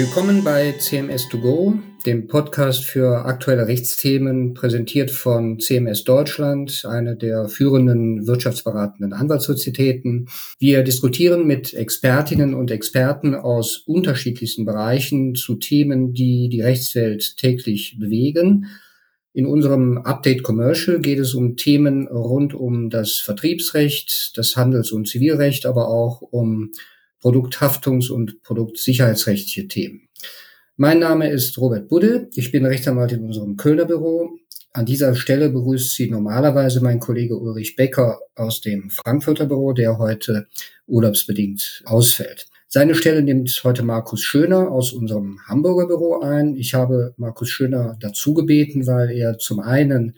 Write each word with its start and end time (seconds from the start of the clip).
Willkommen 0.00 0.42
bei 0.42 0.70
CMS2Go, 0.78 1.78
dem 2.06 2.26
Podcast 2.26 2.84
für 2.86 3.26
aktuelle 3.26 3.66
Rechtsthemen, 3.66 4.54
präsentiert 4.54 5.10
von 5.10 5.58
CMS 5.58 6.04
Deutschland, 6.04 6.86
eine 6.88 7.16
der 7.16 7.50
führenden 7.50 8.26
wirtschaftsberatenden 8.26 9.12
Anwaltssozietäten. 9.12 10.30
Wir 10.58 10.84
diskutieren 10.84 11.46
mit 11.46 11.74
Expertinnen 11.74 12.54
und 12.54 12.70
Experten 12.70 13.34
aus 13.34 13.82
unterschiedlichsten 13.86 14.64
Bereichen 14.64 15.34
zu 15.34 15.56
Themen, 15.56 16.14
die 16.14 16.48
die 16.48 16.62
Rechtswelt 16.62 17.36
täglich 17.36 17.98
bewegen. 18.00 18.68
In 19.34 19.44
unserem 19.44 19.98
Update 19.98 20.42
Commercial 20.42 21.00
geht 21.00 21.18
es 21.18 21.34
um 21.34 21.58
Themen 21.58 22.08
rund 22.08 22.54
um 22.54 22.88
das 22.88 23.16
Vertriebsrecht, 23.16 24.32
das 24.38 24.56
Handels- 24.56 24.92
und 24.92 25.08
Zivilrecht, 25.08 25.66
aber 25.66 25.88
auch 25.88 26.22
um 26.22 26.70
Produkthaftungs- 27.22 28.10
und 28.10 28.42
produktsicherheitsrechtliche 28.42 29.68
Themen. 29.68 30.08
Mein 30.76 30.98
Name 30.98 31.28
ist 31.28 31.58
Robert 31.58 31.88
Budde. 31.88 32.28
Ich 32.34 32.52
bin 32.52 32.64
Rechtsanwalt 32.64 33.12
in 33.12 33.24
unserem 33.24 33.56
Kölner 33.56 33.84
Büro. 33.84 34.30
An 34.72 34.86
dieser 34.86 35.14
Stelle 35.14 35.50
begrüßt 35.50 35.94
Sie 35.94 36.08
normalerweise 36.08 36.80
mein 36.80 37.00
Kollege 37.00 37.36
Ulrich 37.36 37.76
Becker 37.76 38.20
aus 38.36 38.60
dem 38.60 38.88
Frankfurter 38.88 39.46
Büro, 39.46 39.72
der 39.72 39.98
heute 39.98 40.46
urlaubsbedingt 40.86 41.82
ausfällt. 41.84 42.46
Seine 42.68 42.94
Stelle 42.94 43.20
nimmt 43.22 43.60
heute 43.64 43.82
Markus 43.82 44.22
Schöner 44.22 44.70
aus 44.70 44.92
unserem 44.92 45.40
Hamburger 45.46 45.88
Büro 45.88 46.20
ein. 46.20 46.54
Ich 46.54 46.72
habe 46.72 47.14
Markus 47.16 47.50
Schöner 47.50 47.96
dazu 48.00 48.32
gebeten, 48.32 48.86
weil 48.86 49.10
er 49.10 49.38
zum 49.38 49.58
einen 49.60 50.16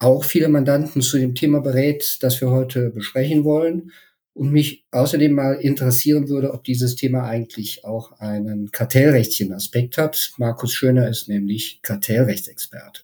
auch 0.00 0.24
viele 0.24 0.48
Mandanten 0.48 1.02
zu 1.02 1.18
dem 1.18 1.36
Thema 1.36 1.60
berät, 1.60 2.18
das 2.20 2.40
wir 2.40 2.50
heute 2.50 2.90
besprechen 2.90 3.44
wollen 3.44 3.92
und 4.34 4.50
mich 4.50 4.84
außerdem 4.90 5.32
mal 5.32 5.54
interessieren 5.54 6.28
würde, 6.28 6.52
ob 6.52 6.64
dieses 6.64 6.96
Thema 6.96 7.24
eigentlich 7.24 7.84
auch 7.84 8.18
einen 8.18 8.70
kartellrechtlichen 8.70 9.52
Aspekt 9.52 9.96
hat. 9.96 10.32
Markus 10.36 10.72
Schöner 10.72 11.08
ist 11.08 11.28
nämlich 11.28 11.80
Kartellrechtsexperte. 11.82 13.02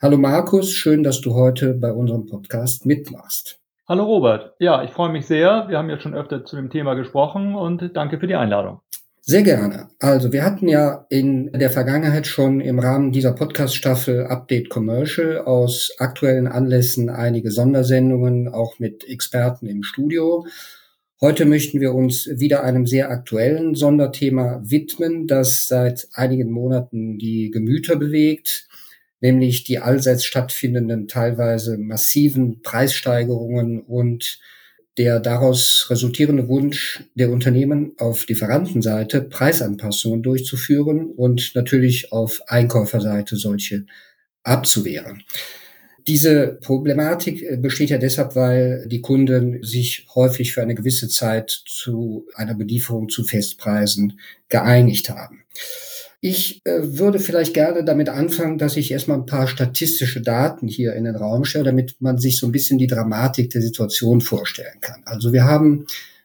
Hallo 0.00 0.18
Markus, 0.18 0.70
schön, 0.72 1.02
dass 1.02 1.22
du 1.22 1.34
heute 1.34 1.72
bei 1.72 1.90
unserem 1.90 2.26
Podcast 2.26 2.84
mitmachst. 2.84 3.58
Hallo 3.88 4.04
Robert. 4.04 4.54
Ja, 4.58 4.82
ich 4.82 4.90
freue 4.90 5.10
mich 5.10 5.26
sehr. 5.26 5.68
Wir 5.68 5.78
haben 5.78 5.90
ja 5.90 5.98
schon 5.98 6.14
öfter 6.14 6.44
zu 6.44 6.56
dem 6.56 6.70
Thema 6.70 6.94
gesprochen 6.94 7.54
und 7.54 7.96
danke 7.96 8.18
für 8.18 8.26
die 8.26 8.34
Einladung. 8.34 8.80
Sehr 9.26 9.42
gerne. 9.42 9.88
Also 10.00 10.34
wir 10.34 10.44
hatten 10.44 10.68
ja 10.68 11.06
in 11.08 11.50
der 11.52 11.70
Vergangenheit 11.70 12.26
schon 12.26 12.60
im 12.60 12.78
Rahmen 12.78 13.10
dieser 13.10 13.32
Podcast-Staffel 13.32 14.26
Update 14.26 14.68
Commercial 14.68 15.38
aus 15.38 15.92
aktuellen 15.96 16.46
Anlässen 16.46 17.08
einige 17.08 17.50
Sondersendungen, 17.50 18.48
auch 18.48 18.78
mit 18.78 19.08
Experten 19.08 19.66
im 19.66 19.82
Studio. 19.82 20.44
Heute 21.22 21.46
möchten 21.46 21.80
wir 21.80 21.94
uns 21.94 22.28
wieder 22.34 22.64
einem 22.64 22.86
sehr 22.86 23.10
aktuellen 23.10 23.74
Sonderthema 23.74 24.60
widmen, 24.62 25.26
das 25.26 25.68
seit 25.68 26.06
einigen 26.12 26.50
Monaten 26.50 27.16
die 27.16 27.50
Gemüter 27.50 27.96
bewegt, 27.96 28.68
nämlich 29.22 29.64
die 29.64 29.78
allseits 29.78 30.26
stattfindenden, 30.26 31.08
teilweise 31.08 31.78
massiven 31.78 32.60
Preissteigerungen 32.60 33.80
und 33.80 34.38
der 34.96 35.20
daraus 35.20 35.86
resultierende 35.90 36.48
Wunsch 36.48 37.02
der 37.14 37.30
Unternehmen 37.30 37.92
auf 37.98 38.26
Lieferantenseite 38.28 39.22
Preisanpassungen 39.22 40.22
durchzuführen 40.22 41.10
und 41.10 41.54
natürlich 41.54 42.12
auf 42.12 42.40
Einkäuferseite 42.46 43.36
solche 43.36 43.86
abzuwehren. 44.44 45.22
Diese 46.06 46.58
Problematik 46.62 47.42
äh, 47.42 47.56
besteht 47.56 47.90
ja 47.90 47.98
deshalb, 47.98 48.36
weil 48.36 48.86
die 48.88 49.00
Kunden 49.00 49.62
sich 49.62 50.06
häufig 50.14 50.52
für 50.52 50.62
eine 50.62 50.74
gewisse 50.74 51.08
Zeit 51.08 51.50
zu 51.66 52.26
einer 52.34 52.54
Belieferung 52.54 53.08
zu 53.08 53.24
Festpreisen 53.24 54.20
geeinigt 54.48 55.08
haben. 55.08 55.44
Ich 56.26 56.62
äh, 56.64 56.80
würde 56.80 57.18
vielleicht 57.18 57.52
gerne 57.52 57.84
damit 57.84 58.08
anfangen, 58.08 58.56
dass 58.56 58.78
ich 58.78 58.90
erstmal 58.90 59.18
ein 59.18 59.26
paar 59.26 59.46
statistische 59.46 60.22
Daten 60.22 60.66
hier 60.66 60.94
in 60.94 61.04
den 61.04 61.16
Raum 61.16 61.44
stelle, 61.44 61.64
damit 61.64 61.96
man 61.98 62.16
sich 62.16 62.38
so 62.38 62.46
ein 62.46 62.52
bisschen 62.52 62.78
die 62.78 62.86
Dramatik 62.86 63.50
der 63.50 63.60
Situation 63.60 64.22
vorstellen 64.22 64.80
kann. 64.80 65.02
Also 65.04 65.34
wir 65.34 65.44
haben, 65.44 65.84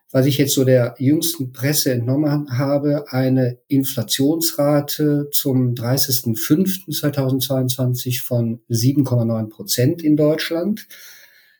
was 0.09 0.25
ich 0.25 0.37
jetzt 0.37 0.53
so 0.53 0.63
der 0.63 0.95
jüngsten 0.99 1.51
Presse 1.51 1.91
entnommen 1.91 2.57
habe, 2.57 3.11
eine 3.11 3.57
Inflationsrate 3.67 5.31
zum 5.33 5.73
30.05.2022 5.73 8.23
von 8.23 8.61
7,9 8.69 9.49
Prozent 9.49 10.01
in 10.01 10.15
Deutschland. 10.15 10.87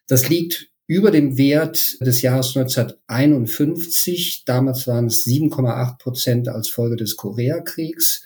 Das 0.08 0.30
liegt 0.30 0.69
über 0.90 1.12
dem 1.12 1.38
Wert 1.38 2.02
des 2.02 2.24
Jahres 2.24 2.58
1951. 2.58 4.44
Damals 4.46 4.88
waren 4.88 5.06
es 5.06 5.24
7,8 5.24 6.00
Prozent 6.00 6.50
als 6.50 6.68
Folge 6.68 6.96
des 6.96 7.16
Koreakriegs. 7.16 8.24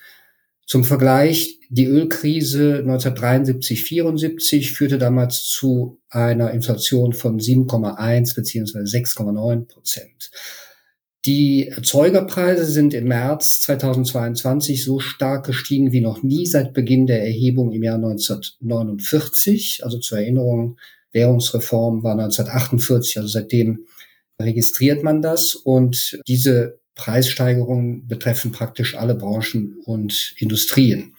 Zum 0.66 0.85
Vergleich, 0.85 1.59
die 1.69 1.88
Ölkrise 1.88 2.78
1973, 2.78 3.84
74 3.84 4.72
führte 4.72 4.97
damals 4.97 5.44
zu 5.44 6.00
einer 6.07 6.52
Inflation 6.52 7.12
von 7.12 7.38
7,1 7.38 8.34
beziehungsweise 8.34 8.97
6,9 8.97 9.66
Prozent. 9.66 10.31
Die 11.25 11.68
Erzeugerpreise 11.68 12.63
sind 12.63 12.94
im 12.94 13.09
März 13.09 13.59
2022 13.59 14.85
so 14.85 15.00
stark 15.00 15.46
gestiegen 15.47 15.91
wie 15.91 16.00
noch 16.00 16.23
nie 16.23 16.46
seit 16.46 16.73
Beginn 16.73 17.07
der 17.07 17.23
Erhebung 17.25 17.73
im 17.73 17.84
Jahr 17.84 17.96
1949. 17.96 19.81
Also 19.84 20.00
zur 20.00 20.19
Erinnerung, 20.19 20.78
Währungsreform 21.13 22.03
war 22.03 22.13
1948, 22.13 23.18
also 23.18 23.29
seitdem 23.29 23.85
registriert 24.41 25.03
man 25.03 25.22
das. 25.22 25.56
Und 25.56 26.19
diese 26.28 26.79
Preissteigerungen 26.96 28.07
betreffen 28.07 28.51
praktisch 28.51 28.96
alle 28.96 29.16
Branchen 29.16 29.78
und 29.85 30.35
Industrien. 30.38 31.16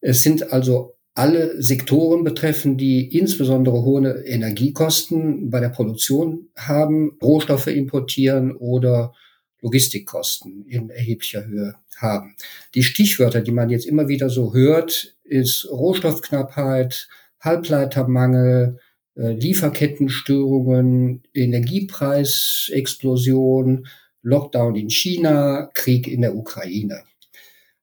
Es 0.00 0.22
sind 0.22 0.52
also 0.52 0.94
alle 1.14 1.60
Sektoren 1.62 2.24
betreffen, 2.24 2.76
die 2.76 3.16
insbesondere 3.16 3.82
hohe 3.82 4.22
Energiekosten 4.26 5.50
bei 5.50 5.60
der 5.60 5.70
Produktion 5.70 6.48
haben, 6.56 7.16
Rohstoffe 7.22 7.68
importieren 7.68 8.54
oder 8.54 9.14
Logistikkosten 9.62 10.66
in 10.66 10.90
erheblicher 10.90 11.46
Höhe 11.46 11.74
haben. 11.96 12.36
Die 12.74 12.82
Stichwörter, 12.82 13.40
die 13.40 13.52
man 13.52 13.70
jetzt 13.70 13.86
immer 13.86 14.08
wieder 14.08 14.28
so 14.28 14.52
hört, 14.52 15.16
ist 15.24 15.66
Rohstoffknappheit, 15.70 17.08
Halbleitermangel, 17.40 18.78
äh, 19.16 19.32
Lieferkettenstörungen, 19.32 21.24
Energiepreisexplosion, 21.34 23.88
Lockdown 24.22 24.76
in 24.76 24.88
China, 24.90 25.70
Krieg 25.74 26.06
in 26.08 26.20
der 26.20 26.36
Ukraine. 26.36 27.02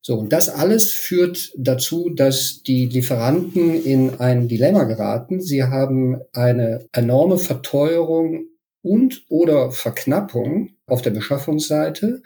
So, 0.01 0.19
und 0.19 0.31
das 0.33 0.49
alles 0.49 0.91
führt 0.91 1.53
dazu, 1.55 2.09
dass 2.09 2.61
die 2.61 2.87
Lieferanten 2.87 3.81
in 3.83 4.19
ein 4.19 4.49
Dilemma 4.49 4.83
geraten. 4.83 5.41
Sie 5.41 5.63
haben 5.63 6.19
eine 6.33 6.85
enorme 6.91 7.37
Verteuerung 7.37 8.47
und 8.81 9.23
oder 9.29 9.71
Verknappung 9.71 10.71
auf 10.87 11.01
der 11.01 11.11
Beschaffungsseite. 11.11 12.21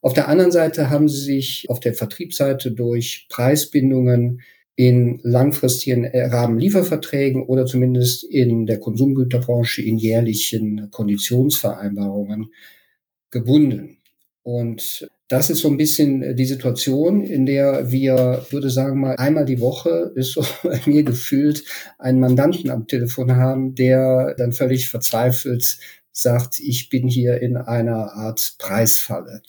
Auf 0.00 0.14
der 0.14 0.28
anderen 0.28 0.52
Seite 0.52 0.88
haben 0.88 1.08
sie 1.08 1.20
sich 1.20 1.66
auf 1.68 1.80
der 1.80 1.94
Vertriebsseite 1.94 2.70
durch 2.70 3.26
Preisbindungen 3.28 4.40
in 4.76 5.20
langfristigen 5.22 6.06
Rahmenlieferverträgen 6.06 7.42
oder 7.42 7.64
zumindest 7.64 8.24
in 8.24 8.66
der 8.66 8.78
Konsumgüterbranche 8.78 9.82
in 9.82 9.96
jährlichen 9.96 10.90
Konditionsvereinbarungen 10.90 12.52
gebunden. 13.30 13.98
Und 14.42 15.08
das 15.28 15.50
ist 15.50 15.60
so 15.60 15.68
ein 15.68 15.78
bisschen 15.78 16.36
die 16.36 16.44
Situation, 16.44 17.24
in 17.24 17.46
der 17.46 17.90
wir, 17.90 18.46
würde 18.50 18.70
sagen 18.70 19.00
mal, 19.00 19.16
einmal 19.16 19.44
die 19.44 19.60
Woche 19.60 20.12
ist 20.14 20.32
so 20.32 20.44
bei 20.62 20.80
mir 20.86 21.02
gefühlt 21.02 21.64
einen 21.98 22.20
Mandanten 22.20 22.70
am 22.70 22.86
Telefon 22.86 23.34
haben, 23.34 23.74
der 23.74 24.34
dann 24.36 24.52
völlig 24.52 24.88
verzweifelt 24.88 25.78
sagt, 26.12 26.58
ich 26.60 26.90
bin 26.90 27.08
hier 27.08 27.40
in 27.40 27.56
einer 27.56 28.12
Art 28.12 28.54
Preisfalle. 28.58 29.42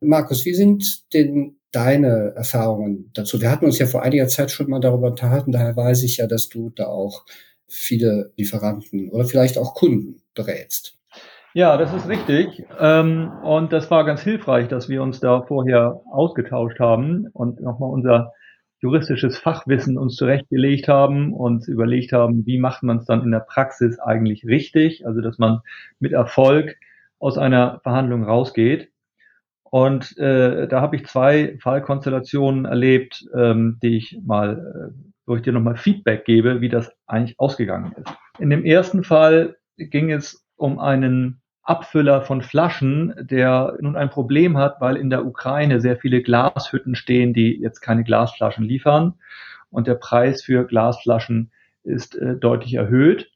Markus, 0.00 0.44
wie 0.44 0.54
sind 0.54 1.12
denn 1.12 1.59
deine 1.72 2.32
Erfahrungen 2.36 3.10
dazu? 3.14 3.40
Wir 3.40 3.50
hatten 3.50 3.64
uns 3.64 3.78
ja 3.78 3.86
vor 3.86 4.02
einiger 4.02 4.28
Zeit 4.28 4.50
schon 4.50 4.70
mal 4.70 4.80
darüber 4.80 5.08
unterhalten, 5.08 5.52
daher 5.52 5.76
weiß 5.76 6.02
ich 6.02 6.18
ja, 6.18 6.26
dass 6.26 6.48
du 6.48 6.70
da 6.70 6.86
auch 6.86 7.24
viele 7.68 8.32
Lieferanten 8.36 9.10
oder 9.10 9.24
vielleicht 9.24 9.56
auch 9.58 9.74
Kunden 9.74 10.22
berätst. 10.34 10.98
Ja, 11.52 11.76
das 11.76 11.92
ist 11.92 12.08
richtig. 12.08 12.64
Ähm, 12.78 13.32
und 13.42 13.72
das 13.72 13.90
war 13.90 14.04
ganz 14.04 14.22
hilfreich, 14.22 14.68
dass 14.68 14.88
wir 14.88 15.02
uns 15.02 15.18
da 15.18 15.42
vorher 15.42 16.00
ausgetauscht 16.10 16.78
haben 16.78 17.26
und 17.32 17.60
nochmal 17.60 17.90
unser 17.90 18.32
juristisches 18.80 19.36
Fachwissen 19.36 19.98
uns 19.98 20.14
zurechtgelegt 20.14 20.88
haben 20.88 21.34
und 21.34 21.66
überlegt 21.66 22.12
haben, 22.12 22.46
wie 22.46 22.58
macht 22.58 22.82
man 22.82 22.98
es 22.98 23.04
dann 23.04 23.22
in 23.22 23.32
der 23.32 23.40
Praxis 23.40 23.98
eigentlich 23.98 24.44
richtig, 24.46 25.06
also 25.06 25.20
dass 25.20 25.38
man 25.38 25.60
mit 25.98 26.12
Erfolg 26.12 26.76
aus 27.18 27.36
einer 27.36 27.80
Verhandlung 27.82 28.24
rausgeht. 28.24 28.89
Und 29.70 30.18
äh, 30.18 30.66
da 30.66 30.80
habe 30.80 30.96
ich 30.96 31.06
zwei 31.06 31.56
Fallkonstellationen 31.60 32.64
erlebt, 32.64 33.24
ähm, 33.34 33.78
die 33.82 33.96
ich 33.96 34.18
mal, 34.24 34.92
äh, 34.92 35.10
wo 35.26 35.36
ich 35.36 35.42
dir 35.42 35.52
nochmal 35.52 35.76
Feedback 35.76 36.24
gebe, 36.24 36.60
wie 36.60 36.68
das 36.68 36.92
eigentlich 37.06 37.38
ausgegangen 37.38 37.92
ist. 37.96 38.12
In 38.40 38.50
dem 38.50 38.64
ersten 38.64 39.04
Fall 39.04 39.56
ging 39.76 40.10
es 40.10 40.44
um 40.56 40.80
einen 40.80 41.40
Abfüller 41.62 42.22
von 42.22 42.42
Flaschen, 42.42 43.14
der 43.20 43.76
nun 43.80 43.94
ein 43.94 44.10
Problem 44.10 44.58
hat, 44.58 44.80
weil 44.80 44.96
in 44.96 45.08
der 45.08 45.24
Ukraine 45.24 45.80
sehr 45.80 45.96
viele 45.96 46.20
Glashütten 46.20 46.96
stehen, 46.96 47.32
die 47.32 47.60
jetzt 47.60 47.80
keine 47.80 48.02
Glasflaschen 48.02 48.64
liefern. 48.64 49.14
Und 49.70 49.86
der 49.86 49.94
Preis 49.94 50.42
für 50.42 50.66
Glasflaschen 50.66 51.52
ist 51.84 52.16
äh, 52.16 52.34
deutlich 52.34 52.74
erhöht. 52.74 53.30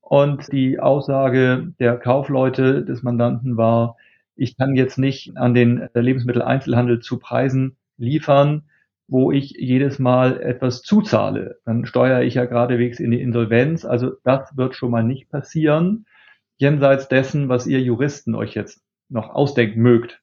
Und 0.00 0.52
die 0.52 0.78
Aussage 0.78 1.72
der 1.80 1.96
Kaufleute 1.96 2.84
des 2.84 3.02
Mandanten 3.02 3.56
war, 3.56 3.96
ich 4.36 4.56
kann 4.56 4.74
jetzt 4.74 4.98
nicht 4.98 5.36
an 5.36 5.54
den 5.54 5.88
Lebensmitteleinzelhandel 5.94 7.00
zu 7.00 7.18
Preisen 7.18 7.76
liefern, 7.96 8.64
wo 9.06 9.32
ich 9.32 9.50
jedes 9.50 9.98
Mal 9.98 10.40
etwas 10.40 10.82
zuzahle. 10.82 11.58
Dann 11.64 11.86
steuere 11.86 12.22
ich 12.22 12.34
ja 12.34 12.46
geradewegs 12.46 13.00
in 13.00 13.10
die 13.10 13.20
Insolvenz. 13.20 13.84
Also 13.84 14.12
das 14.24 14.56
wird 14.56 14.74
schon 14.74 14.90
mal 14.90 15.04
nicht 15.04 15.28
passieren, 15.28 16.06
jenseits 16.56 17.08
dessen, 17.08 17.48
was 17.48 17.66
ihr 17.66 17.80
Juristen 17.80 18.34
euch 18.34 18.54
jetzt 18.54 18.82
noch 19.08 19.30
ausdenken 19.30 19.82
mögt. 19.82 20.22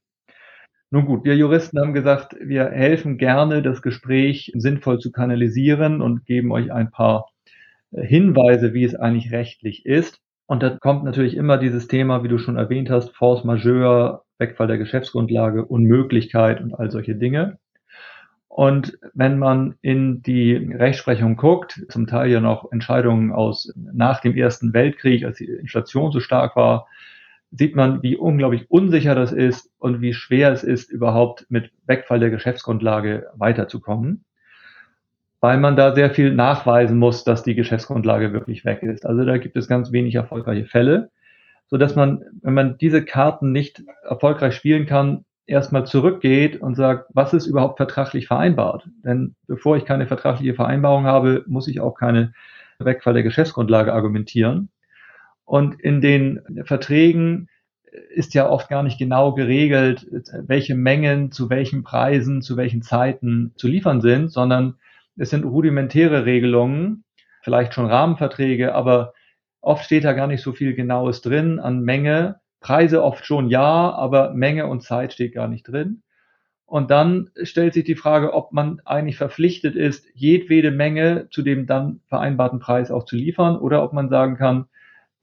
Nun 0.89 1.05
gut, 1.05 1.23
wir 1.23 1.37
Juristen 1.37 1.79
haben 1.79 1.93
gesagt, 1.93 2.35
wir 2.41 2.65
helfen 2.65 3.17
gerne, 3.17 3.61
das 3.61 3.81
Gespräch 3.81 4.51
sinnvoll 4.55 4.99
zu 4.99 5.11
kanalisieren 5.11 6.01
und 6.01 6.25
geben 6.25 6.51
euch 6.51 6.73
ein 6.73 6.91
paar 6.91 7.29
äh, 7.91 8.05
Hinweise, 8.05 8.73
wie 8.73 8.83
es 8.83 8.95
eigentlich 8.95 9.31
rechtlich 9.31 9.85
ist. 9.85 10.19
Und 10.51 10.61
da 10.63 10.71
kommt 10.71 11.05
natürlich 11.05 11.37
immer 11.37 11.57
dieses 11.57 11.87
Thema, 11.87 12.25
wie 12.25 12.27
du 12.27 12.37
schon 12.37 12.57
erwähnt 12.57 12.89
hast, 12.89 13.15
Force 13.15 13.45
Majeure, 13.45 14.23
Wegfall 14.37 14.67
der 14.67 14.77
Geschäftsgrundlage, 14.77 15.63
Unmöglichkeit 15.63 16.59
und 16.59 16.73
all 16.73 16.91
solche 16.91 17.15
Dinge. 17.15 17.57
Und 18.49 18.99
wenn 19.13 19.39
man 19.39 19.75
in 19.81 20.21
die 20.23 20.55
Rechtsprechung 20.55 21.37
guckt, 21.37 21.85
zum 21.87 22.05
Teil 22.05 22.29
ja 22.29 22.41
noch 22.41 22.69
Entscheidungen 22.69 23.31
aus 23.31 23.73
nach 23.77 24.19
dem 24.19 24.35
Ersten 24.35 24.73
Weltkrieg, 24.73 25.23
als 25.23 25.37
die 25.37 25.45
Inflation 25.45 26.11
so 26.11 26.19
stark 26.19 26.57
war, 26.57 26.85
sieht 27.51 27.77
man, 27.77 28.03
wie 28.03 28.17
unglaublich 28.17 28.69
unsicher 28.69 29.15
das 29.15 29.31
ist 29.31 29.71
und 29.79 30.01
wie 30.01 30.13
schwer 30.13 30.51
es 30.51 30.65
ist, 30.65 30.91
überhaupt 30.91 31.45
mit 31.47 31.71
Wegfall 31.85 32.19
der 32.19 32.29
Geschäftsgrundlage 32.29 33.27
weiterzukommen, 33.37 34.25
weil 35.41 35.59
man 35.59 35.75
da 35.75 35.93
sehr 35.93 36.11
viel 36.11 36.33
nachweisen 36.33 36.97
muss, 36.97 37.23
dass 37.23 37.43
die 37.43 37.55
Geschäftsgrundlage 37.55 38.31
wirklich 38.31 38.63
weg 38.63 38.83
ist. 38.83 39.05
Also 39.05 39.25
da 39.25 39.37
gibt 39.37 39.57
es 39.57 39.67
ganz 39.67 39.91
wenig 39.91 40.15
erfolgreiche 40.15 40.65
Fälle, 40.65 41.09
so 41.67 41.77
dass 41.77 41.95
man, 41.95 42.23
wenn 42.41 42.53
man 42.53 42.77
diese 42.77 43.03
Karten 43.03 43.51
nicht 43.51 43.83
erfolgreich 44.03 44.55
spielen 44.55 44.85
kann, 44.85 45.25
erstmal 45.47 45.85
zurückgeht 45.85 46.61
und 46.61 46.75
sagt, 46.75 47.09
was 47.13 47.33
ist 47.33 47.47
überhaupt 47.47 47.77
vertraglich 47.77 48.27
vereinbart? 48.27 48.87
Denn 49.03 49.35
bevor 49.47 49.75
ich 49.77 49.85
keine 49.85 50.05
vertragliche 50.05 50.53
Vereinbarung 50.53 51.05
habe, 51.05 51.43
muss 51.47 51.67
ich 51.67 51.81
auch 51.81 51.95
keine 51.95 52.33
Wegfall 52.77 53.15
der 53.15 53.23
Geschäftsgrundlage 53.23 53.93
argumentieren. 53.93 54.69
Und 55.43 55.81
in 55.81 56.01
den 56.01 56.41
Verträgen 56.63 57.49
ist 58.13 58.35
ja 58.35 58.47
oft 58.47 58.69
gar 58.69 58.83
nicht 58.83 58.99
genau 58.99 59.33
geregelt, 59.33 60.07
welche 60.45 60.75
Mengen 60.75 61.31
zu 61.31 61.49
welchen 61.49 61.83
Preisen, 61.83 62.41
zu 62.41 62.55
welchen 62.57 62.83
Zeiten 62.83 63.53
zu 63.55 63.67
liefern 63.67 64.01
sind, 64.01 64.31
sondern 64.31 64.75
es 65.17 65.29
sind 65.29 65.45
rudimentäre 65.45 66.25
Regelungen, 66.25 67.03
vielleicht 67.41 67.73
schon 67.73 67.85
Rahmenverträge, 67.85 68.73
aber 68.75 69.13
oft 69.61 69.85
steht 69.85 70.03
da 70.03 70.13
gar 70.13 70.27
nicht 70.27 70.41
so 70.41 70.53
viel 70.53 70.73
Genaues 70.73 71.21
drin 71.21 71.59
an 71.59 71.81
Menge 71.81 72.41
Preise 72.61 73.03
oft 73.03 73.25
schon 73.25 73.49
ja, 73.49 73.91
aber 73.91 74.33
Menge 74.33 74.67
und 74.67 74.83
Zeit 74.83 75.13
steht 75.13 75.33
gar 75.33 75.47
nicht 75.47 75.63
drin. 75.63 76.03
Und 76.65 76.89
dann 76.89 77.31
stellt 77.43 77.73
sich 77.73 77.83
die 77.83 77.95
Frage, 77.95 78.33
ob 78.33 78.53
man 78.53 78.79
eigentlich 78.85 79.17
verpflichtet 79.17 79.75
ist, 79.75 80.05
jedwede 80.13 80.71
Menge 80.71 81.27
zu 81.31 81.41
dem 81.41 81.65
dann 81.65 81.99
vereinbarten 82.07 82.59
Preis 82.59 82.91
auch 82.91 83.03
zu 83.03 83.17
liefern 83.17 83.57
oder 83.57 83.83
ob 83.83 83.91
man 83.91 84.07
sagen 84.07 84.37
kann, 84.37 84.67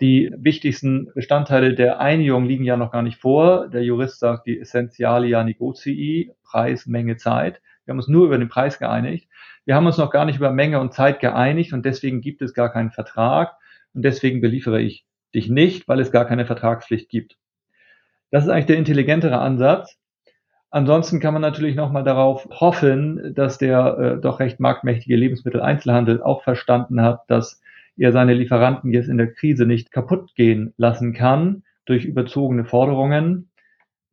die 0.00 0.30
wichtigsten 0.36 1.10
Bestandteile 1.14 1.74
der 1.74 2.00
Einigung 2.00 2.44
liegen 2.44 2.64
ja 2.64 2.76
noch 2.76 2.92
gar 2.92 3.02
nicht 3.02 3.18
vor. 3.18 3.68
Der 3.68 3.82
Jurist 3.82 4.18
sagt 4.18 4.46
die 4.46 4.60
Essentialia 4.60 5.42
Negocii, 5.42 6.32
Preis, 6.44 6.86
Menge, 6.86 7.16
Zeit. 7.16 7.62
Wir 7.84 7.92
haben 7.92 7.98
uns 7.98 8.08
nur 8.08 8.26
über 8.26 8.38
den 8.38 8.48
Preis 8.48 8.78
geeinigt. 8.78 9.28
Wir 9.68 9.74
haben 9.74 9.84
uns 9.84 9.98
noch 9.98 10.10
gar 10.10 10.24
nicht 10.24 10.38
über 10.38 10.50
Menge 10.50 10.80
und 10.80 10.94
Zeit 10.94 11.20
geeinigt 11.20 11.74
und 11.74 11.84
deswegen 11.84 12.22
gibt 12.22 12.40
es 12.40 12.54
gar 12.54 12.72
keinen 12.72 12.90
Vertrag 12.90 13.54
und 13.92 14.00
deswegen 14.00 14.40
beliefere 14.40 14.80
ich 14.80 15.04
dich 15.34 15.50
nicht, 15.50 15.86
weil 15.88 16.00
es 16.00 16.10
gar 16.10 16.24
keine 16.24 16.46
Vertragspflicht 16.46 17.10
gibt. 17.10 17.36
Das 18.30 18.44
ist 18.44 18.48
eigentlich 18.48 18.64
der 18.64 18.78
intelligentere 18.78 19.38
Ansatz. 19.38 19.98
Ansonsten 20.70 21.20
kann 21.20 21.34
man 21.34 21.42
natürlich 21.42 21.76
nochmal 21.76 22.02
darauf 22.02 22.48
hoffen, 22.48 23.34
dass 23.34 23.58
der 23.58 23.98
äh, 23.98 24.20
doch 24.22 24.40
recht 24.40 24.58
marktmächtige 24.58 25.16
Lebensmitteleinzelhandel 25.16 26.22
auch 26.22 26.44
verstanden 26.44 27.02
hat, 27.02 27.24
dass 27.28 27.60
er 27.98 28.12
seine 28.12 28.32
Lieferanten 28.32 28.90
jetzt 28.94 29.10
in 29.10 29.18
der 29.18 29.34
Krise 29.34 29.66
nicht 29.66 29.92
kaputt 29.92 30.34
gehen 30.34 30.72
lassen 30.78 31.12
kann 31.12 31.62
durch 31.84 32.06
überzogene 32.06 32.64
Forderungen. 32.64 33.50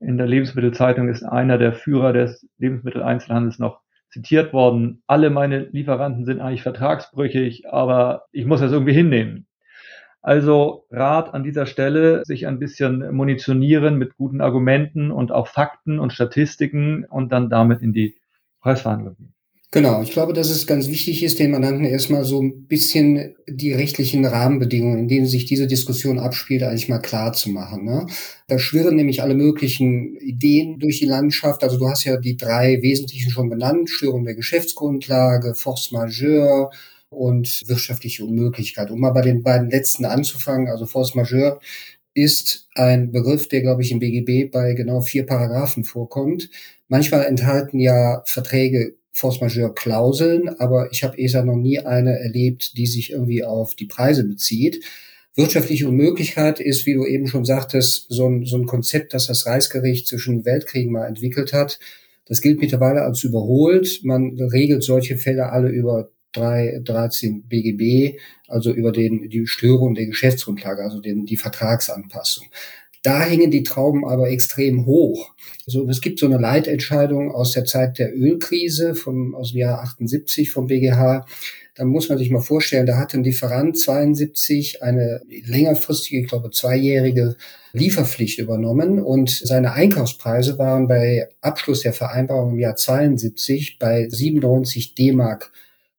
In 0.01 0.17
der 0.17 0.27
Lebensmittelzeitung 0.27 1.07
ist 1.07 1.23
einer 1.23 1.57
der 1.57 1.71
Führer 1.71 2.11
des 2.11 2.45
Lebensmitteleinzelhandels 2.57 3.57
noch 3.57 3.84
zitiert 4.15 4.53
worden. 4.53 5.03
Alle 5.07 5.29
meine 5.29 5.65
Lieferanten 5.65 6.23
sind 6.23 6.39
eigentlich 6.39 6.61
vertragsbrüchig, 6.61 7.67
aber 7.69 8.27
ich 8.31 8.45
muss 8.45 8.61
das 8.61 8.71
irgendwie 8.71 8.93
hinnehmen. 8.93 9.45
Also 10.21 10.85
Rat 10.89 11.33
an 11.33 11.43
dieser 11.43 11.65
Stelle, 11.65 12.23
sich 12.23 12.47
ein 12.47 12.57
bisschen 12.57 13.13
munitionieren 13.13 13.97
mit 13.97 14.15
guten 14.15 14.39
Argumenten 14.39 15.11
und 15.11 15.33
auch 15.33 15.47
Fakten 15.47 15.99
und 15.99 16.13
Statistiken 16.13 17.03
und 17.03 17.33
dann 17.33 17.49
damit 17.49 17.81
in 17.81 17.91
die 17.91 18.15
Preisverhandlung 18.61 19.17
gehen. 19.17 19.34
Genau, 19.75 20.01
ich 20.01 20.11
glaube, 20.11 20.31
dass 20.31 20.49
es 20.49 20.67
ganz 20.67 20.87
wichtig 20.87 21.21
ist, 21.21 21.37
den 21.37 21.51
Mandanten 21.51 21.83
erstmal 21.83 22.23
so 22.23 22.41
ein 22.41 22.65
bisschen 22.65 23.35
die 23.45 23.73
rechtlichen 23.73 24.23
Rahmenbedingungen, 24.23 24.99
in 24.99 25.07
denen 25.09 25.25
sich 25.25 25.43
diese 25.43 25.67
Diskussion 25.67 26.17
abspielt, 26.17 26.63
eigentlich 26.63 26.87
mal 26.87 26.99
klar 26.99 27.33
zu 27.33 27.49
machen. 27.49 27.83
Ne? 27.83 28.07
Da 28.47 28.57
schwirren 28.57 28.95
nämlich 28.95 29.21
alle 29.21 29.35
möglichen 29.35 30.15
Ideen 30.15 30.79
durch 30.79 30.99
die 30.99 31.05
Landschaft. 31.05 31.61
Also 31.61 31.77
du 31.77 31.89
hast 31.89 32.05
ja 32.05 32.15
die 32.15 32.37
drei 32.37 32.81
wesentlichen 32.81 33.31
schon 33.31 33.49
benannt, 33.49 33.89
Störung 33.89 34.23
der 34.23 34.35
Geschäftsgrundlage, 34.35 35.55
Force 35.55 35.91
Majeure, 35.91 36.69
und 37.09 37.63
wirtschaftliche 37.67 38.23
Unmöglichkeit. 38.23 38.91
Um 38.91 39.01
mal 39.01 39.11
bei 39.11 39.21
den 39.23 39.43
beiden 39.43 39.69
letzten 39.69 40.05
anzufangen, 40.05 40.69
also 40.69 40.85
Force 40.85 41.15
Majeure 41.15 41.59
ist 42.13 42.69
ein 42.75 43.11
Begriff, 43.11 43.49
der, 43.49 43.61
glaube 43.61 43.81
ich, 43.81 43.91
im 43.91 43.99
BGB 43.99 44.49
bei 44.53 44.73
genau 44.73 45.01
vier 45.01 45.25
Paragraphen 45.25 45.83
vorkommt. 45.83 46.49
Manchmal 46.87 47.25
enthalten 47.25 47.79
ja 47.79 48.23
Verträge 48.25 48.95
Force 49.15 49.39
Majeure 49.39 49.73
Klauseln, 49.73 50.49
aber 50.59 50.91
ich 50.91 51.05
habe 51.05 51.17
ESA 51.17 51.41
noch 51.41 51.55
nie 51.55 51.79
eine 51.79 52.19
erlebt, 52.19 52.77
die 52.77 52.85
sich 52.85 53.11
irgendwie 53.11 53.45
auf 53.45 53.73
die 53.73 53.85
Preise 53.85 54.25
bezieht. 54.25 54.83
Wirtschaftliche 55.35 55.87
Unmöglichkeit 55.87 56.59
ist, 56.59 56.85
wie 56.85 56.95
du 56.95 57.05
eben 57.05 57.27
schon 57.27 57.45
sagtest, 57.45 58.07
so 58.09 58.27
ein, 58.27 58.43
so 58.43 58.57
ein 58.57 58.65
Konzept, 58.65 59.13
das 59.13 59.27
das 59.27 59.45
Reichsgericht 59.45 60.05
zwischen 60.05 60.43
Weltkriegen 60.43 60.91
mal 60.91 61.07
entwickelt 61.07 61.53
hat. 61.53 61.79
Das 62.25 62.41
gilt 62.41 62.59
mittlerweile 62.59 63.03
als 63.03 63.23
überholt. 63.23 64.01
Man 64.03 64.37
regelt 64.37 64.83
solche 64.83 65.15
Fälle 65.15 65.49
alle 65.49 65.69
über 65.69 66.09
3, 66.33 66.81
13 66.83 67.43
BGB, 67.47 68.19
also 68.49 68.73
über 68.73 68.91
den, 68.91 69.29
die 69.29 69.47
Störung 69.47 69.95
der 69.95 70.07
Geschäftsgrundlage, 70.07 70.83
also 70.83 70.99
den, 70.99 71.25
die 71.25 71.37
Vertragsanpassung. 71.37 72.47
Da 73.05 73.21
hängen 73.21 73.51
die 73.51 73.61
Trauben 73.61 74.03
aber 74.03 74.31
extrem 74.31 74.87
hoch. 74.87 75.35
Also 75.67 75.87
es 75.87 76.01
gibt 76.01 76.17
so 76.17 76.25
eine 76.25 76.39
Leitentscheidung 76.39 77.31
aus 77.31 77.51
der 77.51 77.63
Zeit 77.63 77.99
der 77.99 78.15
Ölkrise 78.15 78.95
vom, 78.95 79.35
aus 79.35 79.51
dem 79.51 79.59
Jahr 79.59 79.83
78 79.83 80.49
vom 80.49 80.65
BGH. 80.65 81.23
Da 81.75 81.85
muss 81.85 82.09
man 82.09 82.17
sich 82.17 82.31
mal 82.31 82.41
vorstellen, 82.41 82.87
da 82.87 82.97
hat 82.97 83.13
ein 83.13 83.23
Lieferant 83.23 83.77
72 83.77 84.81
eine 84.81 85.21
längerfristige, 85.27 86.21
ich 86.21 86.27
glaube 86.27 86.49
zweijährige 86.49 87.35
Lieferpflicht 87.73 88.39
übernommen 88.39 88.99
und 88.99 89.29
seine 89.29 89.73
Einkaufspreise 89.73 90.57
waren 90.57 90.87
bei 90.87 91.29
Abschluss 91.41 91.81
der 91.81 91.93
Vereinbarung 91.93 92.53
im 92.53 92.59
Jahr 92.59 92.75
72 92.75 93.77
bei 93.77 94.07
97 94.09 94.95
D-Mark 94.95 95.51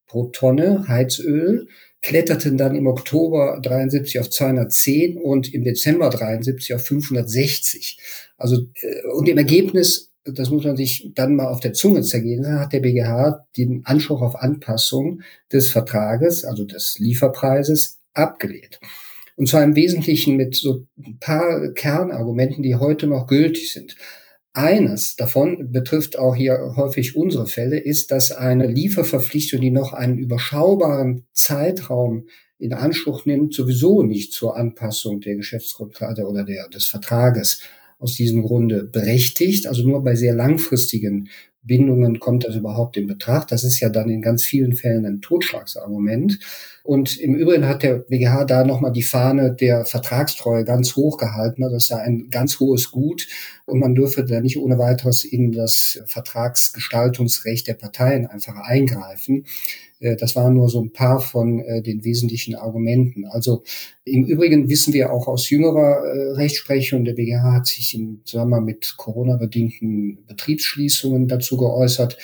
pro 0.09 0.25
Tonne 0.25 0.89
Heizöl, 0.89 1.69
kletterten 2.03 2.57
dann 2.57 2.77
im 2.77 2.87
Oktober 2.87 3.61
73 3.63 4.21
auf 4.21 4.31
210 4.31 5.19
und 5.19 5.53
im 5.53 5.65
Dezember 5.65 6.11
73 6.11 6.75
auf 6.75 6.85
560. 6.85 7.99
Also 8.37 8.67
äh, 8.81 9.03
und 9.15 9.29
im 9.29 9.39
Ergebnis, 9.39 10.13
das 10.25 10.51
muss 10.51 10.65
man 10.65 10.77
sich 10.77 11.11
dann 11.15 11.37
mal 11.37 11.49
auf 11.49 11.61
der 11.61 11.73
Zunge 11.73 12.03
zergehen, 12.03 12.47
hat 12.47 12.73
der 12.73 12.81
BGH 12.81 13.47
den 13.57 13.83
Anspruch 13.85 14.23
auf 14.23 14.37
Anpassung 14.37 15.23
des 15.53 15.71
Vertrages, 15.71 16.45
also 16.45 16.65
des 16.65 16.99
Lieferpreises, 16.99 17.99
abgelehnt. 18.13 18.81
Und 19.37 19.49
zwar 19.49 19.63
im 19.63 19.77
Wesentlichen 19.77 20.37
mit 20.37 20.57
so 20.57 20.87
ein 20.99 21.19
paar 21.21 21.69
Kernargumenten, 21.73 22.63
die 22.63 22.77
heute 22.77 23.07
noch 23.07 23.27
gültig 23.27 23.73
sind. 23.73 23.95
Eines 24.57 25.17
davon 25.17 25.71
betrifft 25.71 26.19
auch 26.19 26.35
hier 26.35 26.73
häufig 26.77 27.15
unsere 27.15 27.47
Fälle, 27.47 27.79
ist, 27.79 28.11
dass 28.11 28.33
eine 28.33 28.67
Lieferverpflichtung, 28.67 29.61
die 29.61 29.71
noch 29.71 29.93
einen 29.93 30.17
überschaubaren 30.17 31.27
Zeitraum 31.35 32.27
in 32.59 32.73
Anspruch 32.73 33.27
nimmt, 33.27 33.53
sowieso 33.53 34.03
nicht 34.03 34.33
zur 34.33 34.57
Anpassung 34.57 35.21
der 35.21 35.37
Geschäftsgrundlage 35.37 36.27
oder 36.27 36.43
der, 36.43 36.71
des 36.71 36.87
Vertrages 36.87 37.61
aus 37.99 38.15
diesem 38.15 38.43
Grunde 38.43 38.85
berechtigt. 38.85 39.67
Also 39.67 39.87
nur 39.87 40.03
bei 40.05 40.15
sehr 40.15 40.35
langfristigen 40.35 41.29
Bindungen 41.67 42.21
kommt 42.21 42.45
das 42.45 42.55
überhaupt 42.55 42.97
in 42.97 43.07
Betracht? 43.07 43.51
Das 43.51 43.65
ist 43.65 43.81
ja 43.81 43.89
dann 43.89 44.09
in 44.09 44.23
ganz 44.23 44.45
vielen 44.45 44.75
Fällen 44.75 45.05
ein 45.05 45.21
Totschlagsargument. 45.21 46.39
Und 46.85 47.19
im 47.19 47.35
Übrigen 47.35 47.67
hat 47.67 47.83
der 47.83 47.99
BGH 47.99 48.45
da 48.45 48.65
nochmal 48.65 48.93
die 48.93 49.03
Fahne 49.03 49.53
der 49.53 49.85
Vertragstreue 49.85 50.65
ganz 50.65 50.95
hoch 50.95 51.19
gehalten. 51.19 51.63
Das 51.63 51.73
ist 51.85 51.89
ja 51.89 51.99
ein 51.99 52.29
ganz 52.31 52.61
hohes 52.61 52.93
Gut 52.93 53.27
und 53.65 53.81
man 53.81 53.97
dürfe 53.97 54.25
da 54.25 54.41
nicht 54.41 54.59
ohne 54.59 54.79
weiteres 54.79 55.25
in 55.25 55.51
das 55.51 56.01
Vertragsgestaltungsrecht 56.07 57.67
der 57.67 57.75
Parteien 57.75 58.27
einfach 58.27 58.57
eingreifen. 58.57 59.45
Äh, 60.01 60.17
das 60.17 60.37
waren 60.37 60.55
nur 60.55 60.69
so 60.69 60.81
ein 60.81 60.93
paar 60.93 61.21
von 61.21 61.61
äh, 61.61 61.83
den 61.83 62.05
wesentlichen 62.05 62.55
Argumenten. 62.55 63.25
Also 63.27 63.63
im 64.05 64.25
Übrigen 64.25 64.69
wissen 64.69 64.93
wir 64.93 65.13
auch 65.13 65.29
aus 65.29 65.51
jüngerer 65.51 66.05
äh, 66.05 66.31
Rechtsprechung, 66.33 67.05
der 67.05 67.15
BGH 67.15 67.53
hat 67.53 67.67
sich 67.67 67.95
im 67.95 68.21
Zusammenhang 68.25 68.65
mit 68.65 68.95
Corona-bedingten 68.97 70.25
Betriebsschließungen 70.27 71.29
dazu 71.29 71.57
geäußert, 71.57 72.19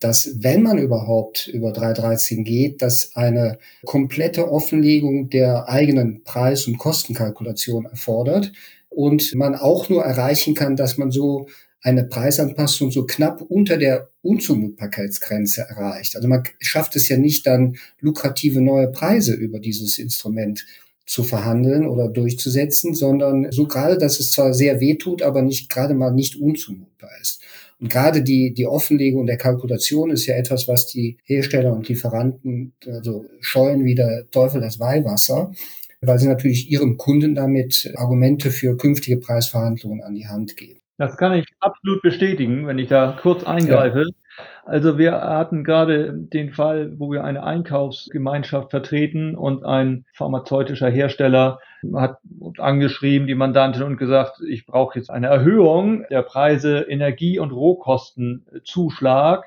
dass 0.00 0.36
wenn 0.38 0.62
man 0.62 0.78
überhaupt 0.78 1.48
über 1.48 1.72
313 1.72 2.44
geht, 2.44 2.82
dass 2.82 3.16
eine 3.16 3.58
komplette 3.84 4.50
Offenlegung 4.50 5.28
der 5.28 5.68
eigenen 5.68 6.22
Preis- 6.22 6.68
und 6.68 6.78
Kostenkalkulation 6.78 7.86
erfordert 7.86 8.52
und 8.88 9.34
man 9.34 9.56
auch 9.56 9.88
nur 9.88 10.04
erreichen 10.04 10.54
kann, 10.54 10.76
dass 10.76 10.98
man 10.98 11.10
so 11.10 11.48
eine 11.80 12.04
Preisanpassung 12.04 12.90
so 12.90 13.06
knapp 13.06 13.40
unter 13.42 13.76
der 13.76 14.08
Unzumutbarkeitsgrenze 14.22 15.62
erreicht. 15.62 16.16
Also 16.16 16.28
man 16.28 16.42
schafft 16.58 16.96
es 16.96 17.08
ja 17.08 17.16
nicht 17.16 17.46
dann 17.46 17.76
lukrative 18.00 18.60
neue 18.60 18.88
Preise 18.88 19.34
über 19.34 19.60
dieses 19.60 19.98
Instrument 19.98 20.66
zu 21.06 21.22
verhandeln 21.22 21.86
oder 21.86 22.08
durchzusetzen, 22.08 22.94
sondern 22.94 23.50
so 23.50 23.66
gerade, 23.66 23.96
dass 23.96 24.20
es 24.20 24.32
zwar 24.32 24.52
sehr 24.52 24.80
weh 24.80 24.96
tut, 24.96 25.22
aber 25.22 25.40
nicht 25.40 25.70
gerade 25.70 25.94
mal 25.94 26.12
nicht 26.12 26.36
unzumutbar 26.36 27.10
ist. 27.20 27.40
Und 27.80 27.90
gerade 27.90 28.22
die, 28.22 28.52
die 28.52 28.66
Offenlegung 28.66 29.26
der 29.26 29.36
Kalkulation 29.36 30.10
ist 30.10 30.26
ja 30.26 30.34
etwas, 30.34 30.66
was 30.66 30.86
die 30.86 31.16
Hersteller 31.24 31.72
und 31.72 31.88
Lieferanten 31.88 32.72
also 32.86 33.24
scheuen 33.40 33.84
wie 33.84 33.94
der 33.94 34.28
Teufel 34.30 34.60
das 34.60 34.80
Weihwasser, 34.80 35.52
weil 36.00 36.18
sie 36.18 36.26
natürlich 36.26 36.70
ihrem 36.70 36.96
Kunden 36.96 37.34
damit 37.34 37.92
Argumente 37.94 38.50
für 38.50 38.76
künftige 38.76 39.16
Preisverhandlungen 39.16 40.02
an 40.02 40.14
die 40.14 40.26
Hand 40.26 40.56
geben. 40.56 40.80
Das 40.98 41.16
kann 41.16 41.32
ich 41.32 41.46
absolut 41.60 42.02
bestätigen, 42.02 42.66
wenn 42.66 42.78
ich 42.78 42.88
da 42.88 43.16
kurz 43.22 43.44
eingreife. 43.44 44.00
Ja. 44.00 44.44
Also 44.64 44.98
wir 44.98 45.12
hatten 45.12 45.64
gerade 45.64 46.12
den 46.12 46.52
Fall, 46.52 46.98
wo 46.98 47.10
wir 47.10 47.24
eine 47.24 47.44
Einkaufsgemeinschaft 47.44 48.70
vertreten 48.70 49.36
und 49.36 49.64
ein 49.64 50.04
pharmazeutischer 50.12 50.90
Hersteller 50.90 51.60
hat 51.94 52.18
angeschrieben, 52.58 53.28
die 53.28 53.34
Mandantin, 53.34 53.84
und 53.84 53.96
gesagt, 53.96 54.40
ich 54.46 54.66
brauche 54.66 54.98
jetzt 54.98 55.10
eine 55.10 55.28
Erhöhung 55.28 56.04
der 56.10 56.22
Preise 56.22 56.80
Energie- 56.80 57.38
und 57.38 57.52
Rohkostenzuschlag 57.52 59.44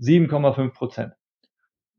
7,5 0.00 0.72
Prozent. 0.72 1.12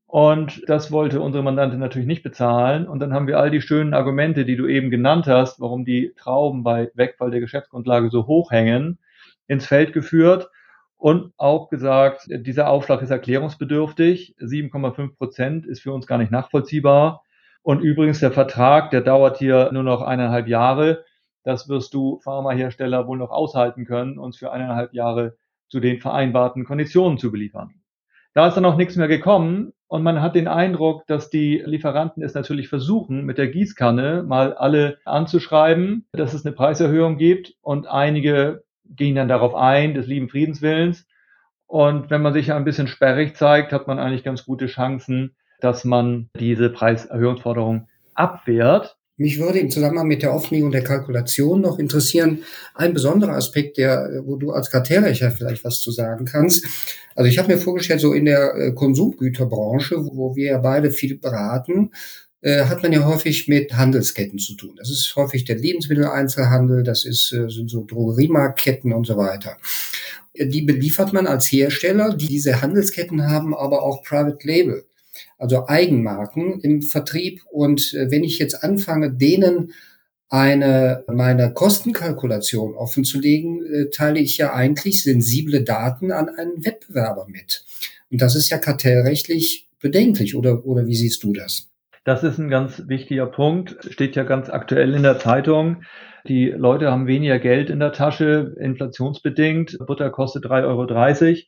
Und 0.08 0.62
das 0.68 0.92
wollte 0.92 1.20
unsere 1.20 1.44
Mandantin 1.44 1.80
natürlich 1.80 2.08
nicht 2.08 2.24
bezahlen. 2.24 2.88
Und 2.88 3.00
dann 3.00 3.14
haben 3.14 3.28
wir 3.28 3.40
all 3.40 3.52
die 3.52 3.62
schönen 3.62 3.94
Argumente, 3.94 4.46
die 4.46 4.56
du 4.56 4.68
eben 4.68 4.90
genannt 4.90 5.28
hast, 5.28 5.60
warum 5.60 5.84
die 5.84 6.14
Trauben 6.16 6.64
bei 6.64 6.92
Wegfall 6.94 7.32
der 7.32 7.40
Geschäftsgrundlage 7.40 8.10
so 8.10 8.28
hoch 8.28 8.52
hängen, 8.52 9.00
ins 9.48 9.66
Feld 9.66 9.94
geführt 9.94 10.50
und 10.98 11.34
auch 11.38 11.70
gesagt, 11.70 12.28
dieser 12.30 12.70
Aufschlag 12.70 13.02
ist 13.02 13.12
erklärungsbedürftig. 13.12 14.36
7,5 14.40 15.18
Prozent 15.18 15.66
ist 15.66 15.82
für 15.82 15.94
uns 15.94 16.08
gar 16.08 16.18
nicht 16.18 16.32
nachvollziehbar. 16.32 17.24
Und 17.62 17.82
übrigens, 17.82 18.20
der 18.20 18.32
Vertrag, 18.32 18.92
der 18.92 19.02
dauert 19.02 19.38
hier 19.38 19.72
nur 19.72 19.84
noch 19.84 20.02
eineinhalb 20.02 20.48
Jahre. 20.48 21.04
Das 21.44 21.68
wirst 21.70 21.94
du 21.94 22.20
Pharmahersteller 22.24 23.08
wohl 23.08 23.18
noch 23.18 23.32
aushalten 23.32 23.86
können, 23.86 24.18
uns 24.18 24.38
für 24.38 24.52
eineinhalb 24.52 24.94
Jahre 24.94 25.38
zu 25.70 25.80
den 25.80 26.00
vereinbarten 26.00 26.64
Konditionen 26.64 27.18
zu 27.18 27.32
beliefern. 27.32 27.74
Da 28.36 28.48
ist 28.48 28.56
dann 28.56 28.65
auch 28.65 28.75
nichts 28.75 28.98
mehr 28.98 29.08
gekommen 29.08 29.72
und 29.88 30.04
man 30.04 30.22
hat 30.22 30.36
den 30.36 30.50
Eindruck, 30.50 31.08
dass 31.08 31.30
die 31.30 31.63
Lieferanten 31.65 32.22
es 32.22 32.34
natürlich 32.34 32.68
versuchen, 32.68 33.24
mit 33.24 33.38
der 33.38 33.48
Gießkanne 33.48 34.24
mal 34.24 34.54
alle 34.54 34.98
anzuschreiben, 35.06 36.06
dass 36.12 36.34
es 36.34 36.46
eine 36.46 36.54
Preiserhöhung 36.54 37.18
gibt 37.18 37.54
und 37.62 37.88
einige 37.88 38.65
gehen 38.84 39.15
dann 39.15 39.30
darauf 39.30 39.56
ein, 39.56 39.94
des 39.94 40.06
lieben 40.06 40.27
Friedenswillens. 40.27 41.08
Und 41.65 42.10
wenn 42.10 42.22
man 42.22 42.34
sich 42.34 42.51
ein 42.51 42.65
bisschen 42.65 42.88
sperrig 42.88 43.38
zeigt, 43.38 43.72
hat 43.72 43.88
man 43.88 44.00
eigentlich 44.00 44.25
ganz 44.25 44.44
gute 44.44 44.68
Chancen, 44.68 45.38
dass 45.62 45.86
man 45.86 46.30
diese 46.38 46.70
Preiserhöhungsforderung 46.70 47.88
abwehrt. 48.15 48.98
Mich 49.17 49.39
würde 49.39 49.60
im 49.60 49.69
Zusammenhang 49.69 50.07
mit 50.07 50.24
der 50.24 50.34
Offenlegung 50.34 50.72
der 50.72 50.84
Kalkulation 50.84 51.62
noch 51.62 51.79
interessieren, 51.79 52.43
ein 52.74 52.93
besonderer 52.93 53.34
Aspekt, 53.34 53.77
der, 53.77 54.22
wo 54.25 54.36
du 54.36 54.51
als 54.51 54.69
Kartellrecher 54.69 55.31
vielleicht 55.31 55.63
was 55.63 55.79
zu 55.79 55.91
sagen 55.91 56.25
kannst. 56.25 56.65
Also 57.15 57.29
ich 57.29 57.38
habe 57.38 57.53
mir 57.53 57.57
vorgestellt, 57.57 58.01
so 58.01 58.13
in 58.13 58.25
der 58.25 58.55
äh, 58.55 58.72
Konsumgüterbranche, 58.74 59.95
wo 59.98 60.36
wir 60.36 60.45
ja 60.48 60.57
beide 60.57 60.91
viel 60.91 61.17
beraten, 61.17 61.91
äh, 62.41 62.65
hat 62.65 62.84
man 62.84 62.91
ja 62.91 63.05
häufig 63.05 63.48
mit 63.48 63.74
Handelsketten 63.74 64.38
zu 64.38 64.55
tun. 64.55 64.75
Das 64.77 64.89
ist 64.89 65.15
häufig 65.15 65.45
der 65.45 65.55
Lebensmitteleinzelhandel, 65.55 66.84
das 66.84 67.05
ist, 67.05 67.31
äh, 67.31 67.50
sind 67.50 67.69
so 67.69 67.86
Drogeriemarktketten 67.86 68.91
und 68.91 69.07
so 69.07 69.15
weiter. 69.15 69.57
Die 70.38 70.63
beliefert 70.63 71.13
man 71.13 71.27
als 71.27 71.50
Hersteller, 71.50 72.13
die 72.13 72.27
diese 72.27 72.62
Handelsketten 72.62 73.29
haben 73.29 73.55
aber 73.55 73.84
auch 73.84 74.03
Private 74.03 74.45
Label, 74.45 74.86
also 75.38 75.68
Eigenmarken 75.68 76.60
im 76.62 76.82
Vertrieb. 76.82 77.42
Und 77.51 77.94
wenn 77.94 78.24
ich 78.24 78.39
jetzt 78.39 78.63
anfange, 78.63 79.12
denen 79.13 79.74
eine 80.30 81.04
meine 81.08 81.54
Kostenkalkulation 81.54 82.74
offenzulegen, 82.74 83.89
teile 83.92 84.20
ich 84.20 84.38
ja 84.38 84.54
eigentlich 84.54 85.04
sensible 85.04 85.63
Daten 85.63 86.12
an 86.12 86.30
einen 86.30 86.65
Wettbewerber 86.65 87.27
mit. 87.27 87.63
Und 88.12 88.22
das 88.22 88.36
ist 88.36 88.50
ja 88.50 88.58
kartellrechtlich 88.58 89.70
bedenklich, 89.80 90.36
oder, 90.36 90.65
oder 90.65 90.88
wie 90.88 90.96
siehst 90.96 91.24
du 91.24 91.34
das? 91.34 91.70
Das 92.06 92.24
ist 92.24 92.38
ein 92.38 92.50
ganz 92.50 92.84
wichtiger 92.88 93.25
Punkt, 93.25 93.77
steht 93.92 94.15
ja 94.15 94.24
ganz 94.24 94.50
aktuell 94.50 94.94
in 94.94 95.04
der 95.04 95.20
Zeitung. 95.20 95.84
Die 96.27 96.50
Leute 96.50 96.92
haben 96.92 97.08
weniger 97.08 97.39
Geld 97.39 97.70
in 97.70 97.80
der 97.80 97.94
Tasche, 97.94 98.56
inflationsbedingt. 98.60 99.77
Butter 99.86 100.10
kostet 100.10 100.46
3,30 100.46 100.65
Euro 100.65 101.44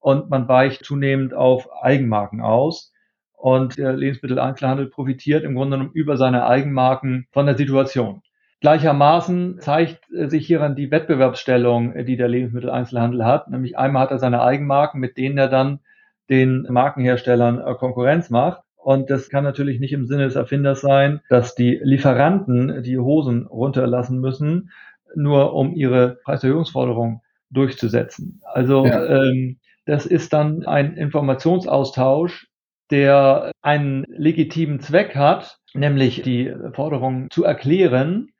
und 0.00 0.30
man 0.30 0.48
weicht 0.48 0.84
zunehmend 0.84 1.34
auf 1.34 1.68
Eigenmarken 1.82 2.40
aus. 2.40 2.92
Und 3.38 3.78
der 3.78 3.92
Lebensmitteleinzelhandel 3.92 4.86
profitiert 4.86 5.44
im 5.44 5.54
Grunde 5.54 5.76
genommen 5.76 5.94
über 5.94 6.16
seine 6.16 6.46
Eigenmarken 6.46 7.28
von 7.30 7.46
der 7.46 7.56
Situation. 7.56 8.22
Gleichermaßen 8.60 9.60
zeigt 9.60 10.00
sich 10.10 10.46
hieran 10.46 10.74
die 10.74 10.90
Wettbewerbsstellung, 10.90 12.04
die 12.04 12.16
der 12.16 12.26
Lebensmitteleinzelhandel 12.26 13.24
hat. 13.24 13.48
Nämlich 13.48 13.78
einmal 13.78 14.02
hat 14.02 14.10
er 14.10 14.18
seine 14.18 14.42
Eigenmarken, 14.42 15.00
mit 15.00 15.16
denen 15.16 15.38
er 15.38 15.48
dann 15.48 15.78
den 16.28 16.66
Markenherstellern 16.68 17.62
Konkurrenz 17.76 18.28
macht. 18.30 18.62
Und 18.76 19.10
das 19.10 19.28
kann 19.28 19.44
natürlich 19.44 19.78
nicht 19.78 19.92
im 19.92 20.06
Sinne 20.06 20.24
des 20.24 20.34
Erfinders 20.34 20.80
sein, 20.80 21.20
dass 21.28 21.54
die 21.54 21.78
Lieferanten 21.80 22.82
die 22.82 22.98
Hosen 22.98 23.46
runterlassen 23.46 24.18
müssen, 24.18 24.70
nur 25.14 25.54
um 25.54 25.74
ihre 25.74 26.18
Preiserhöhungsforderung 26.24 27.22
durchzusetzen. 27.50 28.40
Also 28.44 28.84
ja. 28.84 29.04
ähm, 29.06 29.58
das 29.86 30.04
ist 30.04 30.32
dann 30.32 30.66
ein 30.66 30.96
Informationsaustausch, 30.96 32.47
der 32.90 33.52
einen 33.62 34.04
legitimen 34.08 34.80
Zweck 34.80 35.14
hat, 35.14 35.58
nämlich 35.74 36.22
die 36.22 36.54
Forderung 36.72 37.30
zu 37.30 37.44
erklären. 37.44 38.30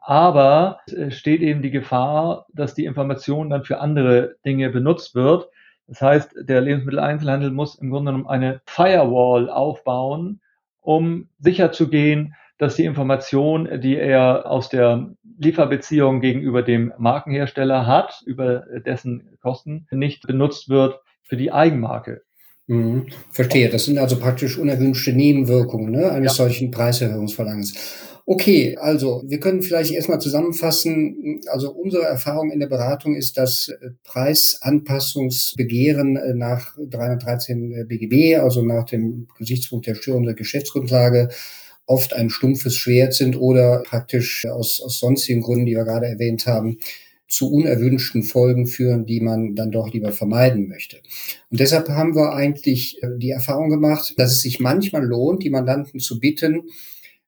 Aber 0.00 0.80
es 0.86 1.18
steht 1.18 1.40
eben 1.40 1.62
die 1.62 1.72
Gefahr, 1.72 2.46
dass 2.52 2.74
die 2.74 2.84
Information 2.84 3.50
dann 3.50 3.64
für 3.64 3.80
andere 3.80 4.36
Dinge 4.44 4.70
benutzt 4.70 5.14
wird. 5.14 5.48
Das 5.88 6.00
heißt, 6.00 6.34
der 6.42 6.60
Lebensmitteleinzelhandel 6.60 7.50
muss 7.50 7.76
im 7.76 7.90
Grunde 7.90 8.12
genommen 8.12 8.28
eine 8.28 8.60
Firewall 8.66 9.50
aufbauen, 9.50 10.40
um 10.80 11.28
sicherzugehen, 11.38 12.34
dass 12.58 12.76
die 12.76 12.84
Information, 12.84 13.80
die 13.80 13.96
er 13.96 14.50
aus 14.50 14.68
der 14.68 15.10
Lieferbeziehung 15.38 16.20
gegenüber 16.20 16.62
dem 16.62 16.92
Markenhersteller 16.98 17.86
hat, 17.86 18.22
über 18.24 18.64
dessen 18.84 19.36
Kosten, 19.42 19.86
nicht 19.90 20.26
benutzt 20.26 20.68
wird 20.68 21.00
für 21.22 21.36
die 21.36 21.52
Eigenmarke. 21.52 22.22
Mhm, 22.68 23.06
verstehe. 23.30 23.70
Das 23.70 23.84
sind 23.84 23.98
also 23.98 24.18
praktisch 24.18 24.58
unerwünschte 24.58 25.12
Nebenwirkungen 25.12 25.92
ne, 25.92 26.10
eines 26.10 26.32
ja. 26.32 26.44
solchen 26.44 26.72
Preiserhöhungsverlangens. 26.72 27.74
Okay, 28.28 28.76
also 28.80 29.22
wir 29.24 29.38
können 29.38 29.62
vielleicht 29.62 29.92
erstmal 29.92 30.20
zusammenfassen. 30.20 31.40
Also 31.46 31.72
unsere 31.72 32.02
Erfahrung 32.02 32.50
in 32.50 32.58
der 32.58 32.66
Beratung 32.66 33.14
ist, 33.14 33.38
dass 33.38 33.68
äh, 33.68 33.90
Preisanpassungsbegehren 34.02 36.16
äh, 36.16 36.34
nach 36.34 36.76
313 36.76 37.72
äh, 37.72 37.84
BGB, 37.84 38.40
also 38.40 38.62
nach 38.62 38.86
dem 38.86 39.28
Gesichtspunkt 39.38 39.86
der 39.86 39.94
Störung 39.94 40.24
der 40.24 40.34
Geschäftsgrundlage, 40.34 41.28
oft 41.86 42.14
ein 42.14 42.28
stumpfes 42.28 42.74
Schwert 42.74 43.14
sind 43.14 43.36
oder 43.36 43.84
praktisch 43.86 44.44
aus, 44.46 44.80
aus 44.80 44.98
sonstigen 44.98 45.40
Gründen, 45.40 45.66
die 45.66 45.76
wir 45.76 45.84
gerade 45.84 46.06
erwähnt 46.06 46.46
haben, 46.46 46.78
zu 47.28 47.50
unerwünschten 47.50 48.22
Folgen 48.22 48.66
führen, 48.66 49.04
die 49.06 49.20
man 49.20 49.54
dann 49.54 49.72
doch 49.72 49.92
lieber 49.92 50.12
vermeiden 50.12 50.68
möchte. 50.68 50.98
Und 51.50 51.60
deshalb 51.60 51.88
haben 51.88 52.14
wir 52.14 52.32
eigentlich 52.32 53.00
die 53.18 53.30
Erfahrung 53.30 53.68
gemacht, 53.68 54.14
dass 54.16 54.32
es 54.32 54.42
sich 54.42 54.60
manchmal 54.60 55.04
lohnt, 55.04 55.42
die 55.42 55.50
Mandanten 55.50 55.98
zu 55.98 56.20
bitten, 56.20 56.62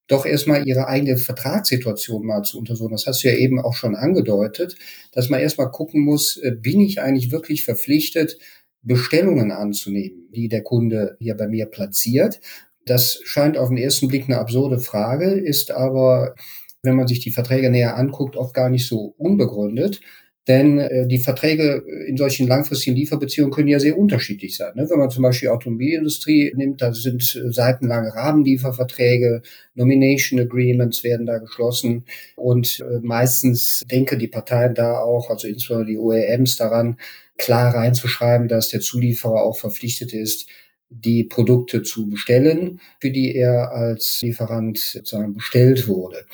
doch 0.08 0.24
erstmal 0.24 0.66
ihre 0.66 0.88
eigene 0.88 1.18
Vertragssituation 1.18 2.24
mal 2.24 2.42
zu 2.42 2.58
untersuchen. 2.58 2.92
Das 2.92 3.06
hast 3.06 3.22
du 3.22 3.28
ja 3.28 3.34
eben 3.34 3.60
auch 3.60 3.74
schon 3.74 3.94
angedeutet, 3.94 4.76
dass 5.12 5.28
man 5.28 5.40
erstmal 5.40 5.70
gucken 5.70 6.00
muss, 6.00 6.38
äh, 6.38 6.52
bin 6.52 6.80
ich 6.80 7.00
eigentlich 7.00 7.30
wirklich 7.30 7.64
verpflichtet, 7.64 8.38
Bestellungen 8.82 9.52
anzunehmen, 9.52 10.28
die 10.34 10.48
der 10.48 10.62
Kunde 10.62 11.16
hier 11.20 11.36
bei 11.36 11.46
mir 11.46 11.66
platziert. 11.66 12.40
Das 12.86 13.20
scheint 13.24 13.58
auf 13.58 13.68
den 13.68 13.76
ersten 13.76 14.08
Blick 14.08 14.24
eine 14.24 14.38
absurde 14.38 14.78
Frage, 14.78 15.30
ist 15.30 15.70
aber, 15.70 16.34
wenn 16.82 16.96
man 16.96 17.08
sich 17.08 17.20
die 17.20 17.30
Verträge 17.30 17.70
näher 17.70 17.96
anguckt, 17.96 18.36
oft 18.36 18.54
gar 18.54 18.70
nicht 18.70 18.86
so 18.86 19.14
unbegründet. 19.18 20.00
Denn 20.48 20.78
äh, 20.78 21.06
die 21.06 21.18
Verträge 21.18 21.84
in 22.06 22.16
solchen 22.16 22.48
langfristigen 22.48 22.96
Lieferbeziehungen 22.96 23.52
können 23.52 23.68
ja 23.68 23.78
sehr 23.78 23.98
unterschiedlich 23.98 24.56
sein. 24.56 24.72
Ne? 24.76 24.88
Wenn 24.88 24.98
man 24.98 25.10
zum 25.10 25.22
Beispiel 25.22 25.50
Automobilindustrie 25.50 26.52
nimmt, 26.56 26.80
da 26.80 26.94
sind 26.94 27.22
äh, 27.36 27.52
seitenlange 27.52 28.14
Rahmenlieferverträge, 28.14 29.42
Nomination 29.74 30.40
Agreements 30.40 31.04
werden 31.04 31.26
da 31.26 31.36
geschlossen 31.36 32.04
und 32.34 32.80
äh, 32.80 33.00
meistens 33.02 33.84
denken 33.90 34.18
die 34.18 34.28
Parteien 34.28 34.74
da 34.74 35.00
auch, 35.00 35.28
also 35.28 35.46
insbesondere 35.46 35.90
die 35.90 35.98
OEMs 35.98 36.56
daran, 36.56 36.96
klar 37.36 37.74
reinzuschreiben, 37.74 38.48
dass 38.48 38.70
der 38.70 38.80
Zulieferer 38.80 39.42
auch 39.42 39.58
verpflichtet 39.58 40.14
ist, 40.14 40.48
die 40.88 41.24
Produkte 41.24 41.82
zu 41.82 42.08
bestellen, 42.08 42.80
für 43.00 43.10
die 43.10 43.34
er 43.34 43.72
als 43.72 44.20
Lieferant 44.22 44.78
sozusagen 44.78 45.34
bestellt 45.34 45.86
wurde. 45.88 46.24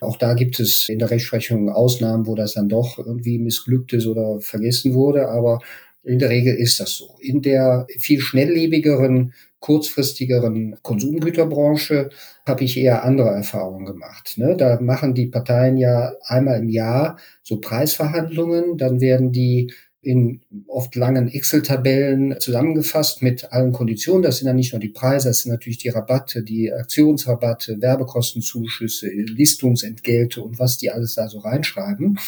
Auch 0.00 0.16
da 0.16 0.34
gibt 0.34 0.60
es 0.60 0.88
in 0.88 0.98
der 0.98 1.10
Rechtsprechung 1.10 1.70
Ausnahmen, 1.70 2.26
wo 2.26 2.34
das 2.34 2.54
dann 2.54 2.68
doch 2.68 2.98
irgendwie 2.98 3.38
missglückt 3.38 3.92
ist 3.92 4.06
oder 4.06 4.40
vergessen 4.40 4.94
wurde, 4.94 5.28
aber 5.28 5.60
in 6.02 6.18
der 6.18 6.30
Regel 6.30 6.54
ist 6.54 6.80
das 6.80 6.90
so. 6.90 7.16
In 7.20 7.40
der 7.42 7.86
viel 7.98 8.20
schnelllebigeren, 8.20 9.32
kurzfristigeren 9.60 10.76
Konsumgüterbranche 10.82 12.10
habe 12.46 12.64
ich 12.64 12.76
eher 12.76 13.02
andere 13.04 13.30
Erfahrungen 13.30 13.86
gemacht. 13.86 14.34
Ne? 14.36 14.56
Da 14.58 14.78
machen 14.78 15.14
die 15.14 15.28
Parteien 15.28 15.78
ja 15.78 16.12
einmal 16.26 16.58
im 16.58 16.68
Jahr 16.68 17.16
so 17.42 17.60
Preisverhandlungen, 17.60 18.76
dann 18.76 19.00
werden 19.00 19.32
die 19.32 19.72
in 20.04 20.40
oft 20.66 20.94
langen 20.96 21.28
Excel-Tabellen 21.28 22.36
zusammengefasst 22.38 23.22
mit 23.22 23.52
allen 23.52 23.72
Konditionen. 23.72 24.22
Das 24.22 24.38
sind 24.38 24.46
dann 24.46 24.56
nicht 24.56 24.72
nur 24.72 24.80
die 24.80 24.88
Preise, 24.88 25.28
das 25.28 25.40
sind 25.40 25.52
natürlich 25.52 25.78
die 25.78 25.88
Rabatte, 25.88 26.42
die 26.42 26.72
Aktionsrabatte, 26.72 27.80
Werbekostenzuschüsse, 27.80 29.08
Listungsentgelte 29.08 30.42
und 30.42 30.58
was 30.58 30.78
die 30.78 30.90
alles 30.90 31.14
da 31.14 31.28
so 31.28 31.38
reinschreiben. 31.38 32.18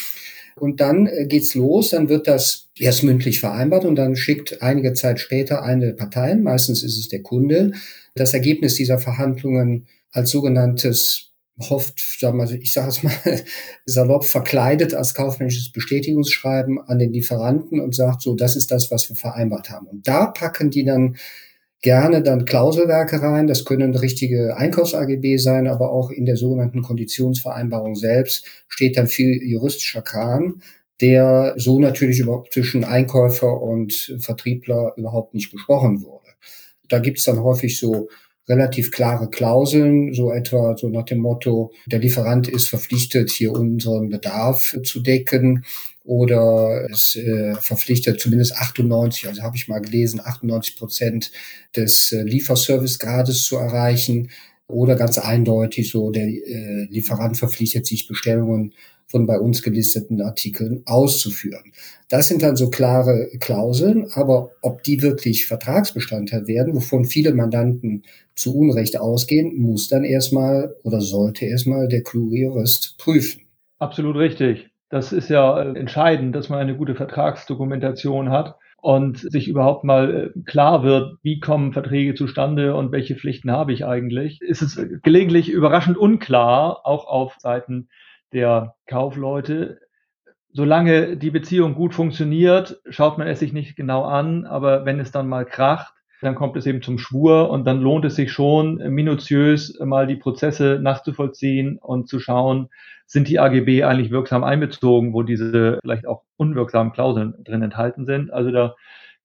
Und 0.59 0.81
dann 0.81 1.07
äh, 1.07 1.27
geht's 1.27 1.55
los, 1.55 1.91
dann 1.91 2.09
wird 2.09 2.27
das 2.27 2.69
erst 2.79 3.03
mündlich 3.03 3.41
vereinbart 3.41 3.85
und 3.85 3.97
dann 3.97 4.17
schickt 4.17 4.63
einige 4.63 4.95
Zeit 4.95 5.21
später 5.21 5.63
eine 5.63 5.93
Partei, 5.93 6.35
meistens 6.35 6.83
ist 6.83 6.99
es 6.99 7.09
der 7.09 7.23
Kunde, 7.23 7.73
das 8.15 8.33
Ergebnis 8.33 8.75
dieser 8.75 8.99
Verhandlungen 8.99 9.87
als 10.13 10.31
sogenanntes 10.31 11.33
hofft, 11.59 11.99
sagen 12.21 12.39
wir, 12.39 12.51
ich 12.61 12.73
sage 12.73 12.89
es 12.89 13.03
mal 13.03 13.13
salopp, 13.87 14.25
verkleidet 14.25 14.95
als 14.95 15.15
kaufmännisches 15.15 15.73
Bestätigungsschreiben 15.73 16.81
an 16.81 16.99
den 16.99 17.13
Lieferanten 17.13 17.81
und 17.81 17.95
sagt 17.95 18.23
so, 18.23 18.35
das 18.35 18.57
ist 18.57 18.71
das, 18.71 18.91
was 18.91 19.09
wir 19.09 19.17
vereinbart 19.17 19.71
haben. 19.71 19.87
Und 19.87 20.07
da 20.07 20.27
packen 20.27 20.71
die 20.71 20.85
dann 20.85 21.17
gerne 21.83 22.23
dann 22.23 22.45
Klauselwerke 22.45 23.23
rein. 23.23 23.47
Das 23.47 23.65
können 23.65 23.95
richtige 23.95 24.57
Einkaufs-AGB 24.57 25.37
sein, 25.39 25.67
aber 25.67 25.93
auch 25.93 26.11
in 26.11 26.27
der 26.27 26.37
sogenannten 26.37 26.83
Konditionsvereinbarung 26.83 27.95
selbst 27.95 28.45
steht 28.69 28.97
dann 28.97 29.07
viel 29.07 29.41
juristischer 29.43 30.03
Kram, 30.03 30.61
der 31.01 31.55
so 31.57 31.79
natürlich 31.79 32.21
überhaupt 32.21 32.53
zwischen 32.53 32.85
Einkäufer 32.85 33.61
und 33.61 34.17
Vertriebler 34.21 34.95
überhaupt 34.97 35.35
nicht 35.35 35.53
besprochen 35.53 36.03
wurde. 36.03 36.27
Da 36.89 36.99
gibt's 36.99 37.25
dann 37.25 37.43
häufig 37.43 37.79
so 37.79 38.09
relativ 38.49 38.91
klare 38.91 39.29
Klauseln, 39.29 40.13
so 40.15 40.31
etwa 40.31 40.77
so 40.77 40.89
nach 40.89 41.05
dem 41.05 41.19
Motto, 41.19 41.73
der 41.87 41.99
Lieferant 41.99 42.49
ist 42.49 42.69
verpflichtet, 42.69 43.31
hier 43.31 43.53
unseren 43.53 44.09
Bedarf 44.09 44.77
zu 44.85 45.01
decken 45.01 45.65
oder 46.05 46.87
es 46.91 47.17
äh, 47.17 47.55
verpflichtet 47.57 48.21
zumindest 48.21 48.57
98, 48.57 49.27
also 49.27 49.43
habe 49.43 49.57
ich 49.57 49.67
mal 49.67 49.81
gelesen, 49.81 50.21
98 50.23 50.77
Prozent 50.77 51.33
des 51.75 52.13
äh, 52.13 52.23
Lieferservicegrades 52.23 53.45
zu 53.45 53.57
erreichen 53.57 54.31
oder 54.69 54.95
ganz 54.95 55.19
eindeutig 55.19 55.91
so, 55.91 56.11
der 56.11 56.27
äh, 56.27 56.87
Lieferant 56.91 57.37
verpflichtet 57.37 57.87
sich 57.87 58.07
Bestellungen 58.07 58.73
von 59.07 59.27
bei 59.27 59.39
uns 59.39 59.63
gelisteten 59.63 60.21
Artikeln 60.21 60.83
auszuführen. 60.87 61.73
Das 62.09 62.29
sind 62.29 62.43
dann 62.43 62.57
so 62.57 62.71
klare 62.71 63.29
Klauseln, 63.41 64.07
aber 64.13 64.51
ob 64.63 64.83
die 64.83 65.03
wirklich 65.03 65.47
Vertragsbestandteil 65.47 66.47
werden, 66.47 66.75
wovon 66.75 67.05
viele 67.05 67.33
Mandanten 67.35 68.03
zu 68.35 68.57
Unrecht 68.57 68.99
ausgehen, 68.99 69.57
muss 69.57 69.89
dann 69.89 70.05
erstmal 70.05 70.75
oder 70.83 71.01
sollte 71.01 71.47
erstmal 71.47 71.89
der 71.89 72.03
kluge 72.03 72.53
prüfen. 72.99 73.43
Absolut 73.79 74.17
richtig. 74.17 74.71
Das 74.89 75.13
ist 75.13 75.29
ja 75.31 75.61
äh, 75.61 75.79
entscheidend, 75.79 76.35
dass 76.35 76.49
man 76.49 76.61
eine 76.61 76.77
gute 76.77 76.95
Vertragsdokumentation 76.95 78.31
hat 78.31 78.57
und 78.81 79.19
sich 79.19 79.49
überhaupt 79.49 79.85
mal 79.85 80.33
äh, 80.37 80.41
klar 80.43 80.85
wird, 80.85 81.19
wie 81.23 81.41
kommen 81.41 81.73
Verträge 81.73 82.15
zustande 82.15 82.75
und 82.75 82.93
welche 82.93 83.17
Pflichten 83.17 83.51
habe 83.51 83.73
ich 83.73 83.85
eigentlich. 83.85 84.41
Ist 84.41 84.63
es 84.63 84.81
gelegentlich 85.03 85.49
überraschend 85.49 85.97
unklar, 85.97 86.87
auch 86.87 87.07
auf 87.07 87.35
Seiten 87.39 87.89
der 88.37 88.75
Kaufleute. 88.87 89.81
Solange 90.53 91.17
die 91.17 91.31
Beziehung 91.31 91.75
gut 91.75 91.95
funktioniert, 91.95 92.81
schaut 92.89 93.19
man 93.19 93.27
es 93.27 93.41
sich 93.41 93.53
nicht 93.53 93.77
genau 93.77 94.05
an, 94.05 94.45
aber 94.45 94.85
wenn 94.85 95.01
es 95.01 95.11
dann 95.11 95.29
mal 95.29 95.45
kracht, 95.45 95.95
dann 96.23 96.35
kommt 96.35 96.57
es 96.57 96.67
eben 96.67 96.83
zum 96.83 96.99
Schwur 96.99 97.51
und 97.51 97.67
dann 97.67 97.81
lohnt 97.81 98.05
es 98.05 98.15
sich 98.15 98.33
schon, 98.33 98.77
minutiös 98.93 99.79
mal 99.81 100.07
die 100.07 100.17
Prozesse 100.17 100.79
nachzuvollziehen 100.81 101.79
und 101.79 102.09
zu 102.09 102.21
schauen, 102.21 102.69
sind 103.07 103.29
die 103.29 103.39
AGB 103.39 103.85
eigentlich 103.85 104.11
wirksam 104.11 104.45
einbezogen, 104.45 105.13
wo 105.13 105.23
diese 105.23 105.79
vielleicht 105.83 106.07
auch 106.07 106.23
unwirksamen 106.37 106.93
Klauseln 106.93 107.35
drin 107.45 107.63
enthalten 107.63 108.05
sind. 108.07 108.33
Also 108.33 108.51
da 108.51 108.75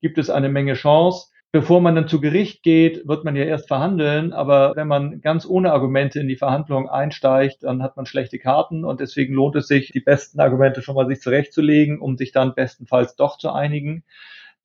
gibt 0.02 0.18
es 0.18 0.30
eine 0.30 0.50
Menge 0.50 0.74
Chance. 0.74 1.28
Bevor 1.54 1.82
man 1.82 1.96
dann 1.96 2.08
zu 2.08 2.22
Gericht 2.22 2.64
geht, 2.64 3.06
wird 3.06 3.26
man 3.26 3.36
ja 3.36 3.44
erst 3.44 3.68
verhandeln, 3.68 4.32
aber 4.32 4.74
wenn 4.78 4.88
man 4.88 5.20
ganz 5.20 5.46
ohne 5.46 5.74
Argumente 5.74 6.18
in 6.22 6.30
die 6.30 6.38
Verhandlung 6.38 6.88
einsteigt, 6.88 7.64
dann 7.64 7.84
hat 7.84 7.98
man 7.98 8.06
schlechte 8.06 8.40
Karten 8.40 8.86
und 8.86 9.02
deswegen 9.02 9.34
lohnt 9.34 9.58
es 9.58 9.68
sich, 9.68 9.92
die 9.92 10.00
besten 10.00 10.40
Argumente 10.40 10.82
schon 10.82 10.96
mal 10.96 11.08
sich 11.08 11.20
zurechtzulegen, 11.20 12.00
um 12.00 12.16
sich 12.16 12.32
dann 12.32 12.56
bestenfalls 12.56 13.18
doch 13.18 13.38
zu 13.38 13.52
einigen. 13.52 14.06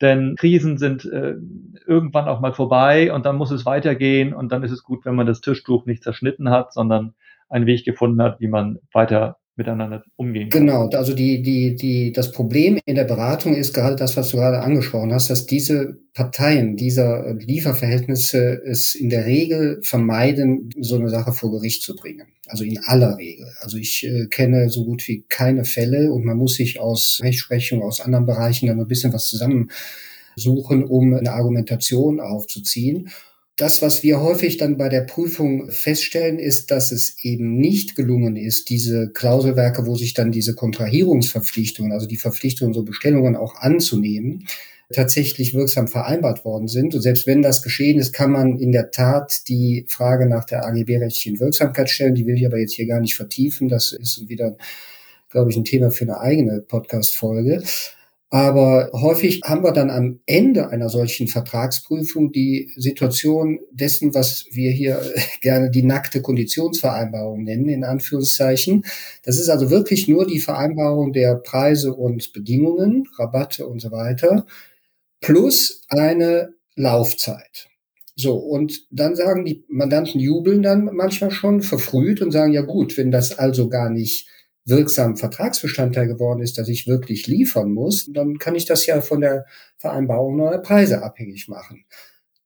Denn 0.01 0.37
Krisen 0.39 0.79
sind 0.79 1.05
äh, 1.07 1.35
irgendwann 1.87 2.29
auch 2.29 2.39
mal 2.39 2.53
vorbei 2.53 3.13
und 3.13 3.27
dann 3.27 3.37
muss 3.37 3.51
es 3.51 3.67
weitergehen 3.67 4.33
und 4.33 4.53
dann 4.53 4.63
ist 4.63 4.71
es 4.71 4.85
gut, 4.85 5.05
wenn 5.05 5.17
man 5.17 5.27
das 5.27 5.41
Tischtuch 5.41 5.87
nicht 5.87 6.05
zerschnitten 6.05 6.51
hat, 6.51 6.73
sondern 6.73 7.15
einen 7.49 7.67
Weg 7.67 7.85
gefunden 7.85 8.23
hat, 8.23 8.39
wie 8.39 8.49
man 8.49 8.79
weiter 8.93 9.39
miteinander 9.57 10.05
umgehen. 10.17 10.51
Genau, 10.51 10.89
also 10.91 11.15
die, 11.15 11.43
die, 11.43 11.75
die, 11.75 12.13
das 12.13 12.31
Problem 12.31 12.79
in 12.85 12.95
der 12.95 13.05
Beratung 13.05 13.55
ist 13.55 13.73
gerade 13.73 13.97
das, 13.97 14.17
was 14.17 14.31
du 14.31 14.37
gerade 14.37 14.61
angesprochen 14.61 15.13
hast, 15.13 15.31
dass 15.31 15.47
diese 15.47 15.99
Parteien 16.13 16.77
dieser 16.77 17.35
Lieferverhältnisse 17.35 18.63
es 18.65 18.95
in 18.95 19.09
der 19.09 19.25
Regel 19.25 19.81
vermeiden, 19.83 20.71
so 20.79 20.97
eine 20.97 21.09
Sache 21.09 21.33
vor 21.33 21.51
Gericht 21.51 21.83
zu 21.83 21.97
bringen. 21.97 22.27
Also 22.49 22.65
in 22.65 22.79
aller 22.85 23.17
Regel. 23.17 23.51
Also 23.61 23.79
ich 23.79 24.07
äh, 24.07 24.27
kenne 24.27 24.69
so 24.69 24.85
gut 24.85 25.09
wie 25.09 25.25
keine 25.29 25.65
Fälle 25.65 26.13
und 26.13 26.25
man 26.25 26.37
muss 26.37 26.55
sich 26.55 26.79
aus 26.79 27.21
Rechtsprechung 27.23 27.83
aus 27.83 28.01
anderen 28.01 28.27
Bereichen 28.27 28.67
dann 28.67 28.79
ein 28.79 28.87
bisschen 28.87 29.13
was 29.13 29.27
zusammensuchen, 29.27 30.85
um 30.85 31.15
eine 31.15 31.33
Argumentation 31.33 32.21
aufzuziehen 32.21 33.11
das, 33.57 33.81
was 33.81 34.03
wir 34.03 34.21
häufig 34.21 34.59
dann 34.59 34.77
bei 34.77 34.91
der 34.91 35.01
Prüfung 35.01 35.71
feststellen, 35.71 36.39
ist, 36.39 36.71
dass 36.71 36.93
es 36.93 37.17
eben 37.23 37.57
nicht 37.57 37.97
gelungen 37.97 38.37
ist, 38.37 38.69
diese 38.69 39.09
Klauselwerke, 39.09 39.87
wo 39.87 39.97
sich 39.97 40.13
dann 40.13 40.31
diese 40.31 40.55
Kontrahierungsverpflichtungen, 40.55 41.93
also 41.93 42.07
die 42.07 42.19
Verpflichtungen, 42.19 42.75
so 42.75 42.83
Bestellungen 42.83 43.35
auch 43.35 43.57
anzunehmen, 43.57 44.47
tatsächlich 44.93 45.55
wirksam 45.55 45.89
vereinbart 45.89 46.45
worden 46.45 46.69
sind. 46.69 46.95
Und 46.95 47.01
selbst 47.01 47.27
wenn 47.27 47.41
das 47.41 47.63
geschehen 47.63 47.99
ist, 47.99 48.13
kann 48.13 48.31
man 48.31 48.59
in 48.59 48.73
der 48.73 48.91
Tat 48.91 49.49
die 49.49 49.87
Frage 49.89 50.27
nach 50.27 50.45
der 50.45 50.67
AGB-rechtlichen 50.67 51.41
Wirksamkeit 51.41 51.89
stellen. 51.89 52.15
Die 52.15 52.27
will 52.27 52.37
ich 52.37 52.47
aber 52.47 52.59
jetzt 52.59 52.75
hier 52.75 52.87
gar 52.87 53.01
nicht 53.01 53.17
vertiefen. 53.17 53.69
Das 53.69 53.93
ist 53.93 54.29
wieder, 54.29 54.57
glaube 55.31 55.51
ich, 55.51 55.57
ein 55.57 55.65
Thema 55.65 55.91
für 55.91 56.05
eine 56.05 56.21
eigene 56.21 56.61
Podcast-Folge. 56.61 57.63
Aber 58.29 58.91
häufig 58.93 59.43
haben 59.45 59.63
wir 59.63 59.73
dann 59.73 59.89
am 59.89 60.19
Ende 60.27 60.69
einer 60.71 60.89
solchen 60.89 61.29
Vertragsprüfung 61.29 62.33
die 62.33 62.73
Situation 62.77 63.61
dessen, 63.71 64.15
was 64.15 64.47
wir 64.51 64.73
hier 64.73 65.01
gerne 65.43 65.71
die 65.71 65.85
nackte 65.85 66.23
Konditionsvereinbarung 66.23 67.45
nennen, 67.45 67.69
in 67.69 67.85
Anführungszeichen. 67.85 68.85
Das 69.23 69.39
ist 69.39 69.49
also 69.49 69.71
wirklich 69.71 70.09
nur 70.09 70.27
die 70.27 70.41
Vereinbarung 70.41 71.13
der 71.13 71.37
Preise 71.37 71.95
und 71.95 72.33
Bedingungen, 72.33 73.09
Rabatte 73.17 73.67
und 73.67 73.81
so 73.81 73.93
weiter, 73.93 74.45
plus 75.21 75.83
eine 75.89 76.55
Laufzeit. 76.75 77.69
So, 78.17 78.35
und 78.35 78.87
dann 78.91 79.15
sagen 79.15 79.45
die 79.45 79.65
Mandanten 79.69 80.21
jubeln 80.21 80.63
dann 80.63 80.87
manchmal 80.95 81.31
schon 81.31 81.63
verfrüht 81.63 82.23
und 82.23 82.33
sagen, 82.33 82.53
ja 82.53 82.63
gut, 82.63 82.97
wenn 82.97 83.11
das 83.11 83.39
also 83.39 83.69
gar 83.69 83.91
nicht 83.91 84.27
wirksam 84.67 85.17
Vertragsbestandteil 85.17 86.07
geworden 86.07 86.43
ist, 86.43 86.59
dass 86.59 86.69
ich 86.69 86.87
wirklich 86.87 87.27
liefern 87.27 87.73
muss, 87.73 88.11
dann 88.13 88.39
kann 88.39 88.55
ich 88.55 88.67
das 88.67 88.85
ja 88.87 89.01
von 89.01 89.21
der 89.21 89.47
Vereinbarung 89.79 90.37
neuer 90.37 90.59
Preise 90.59 91.03
abhängig 91.03 91.49
machen. 91.49 91.87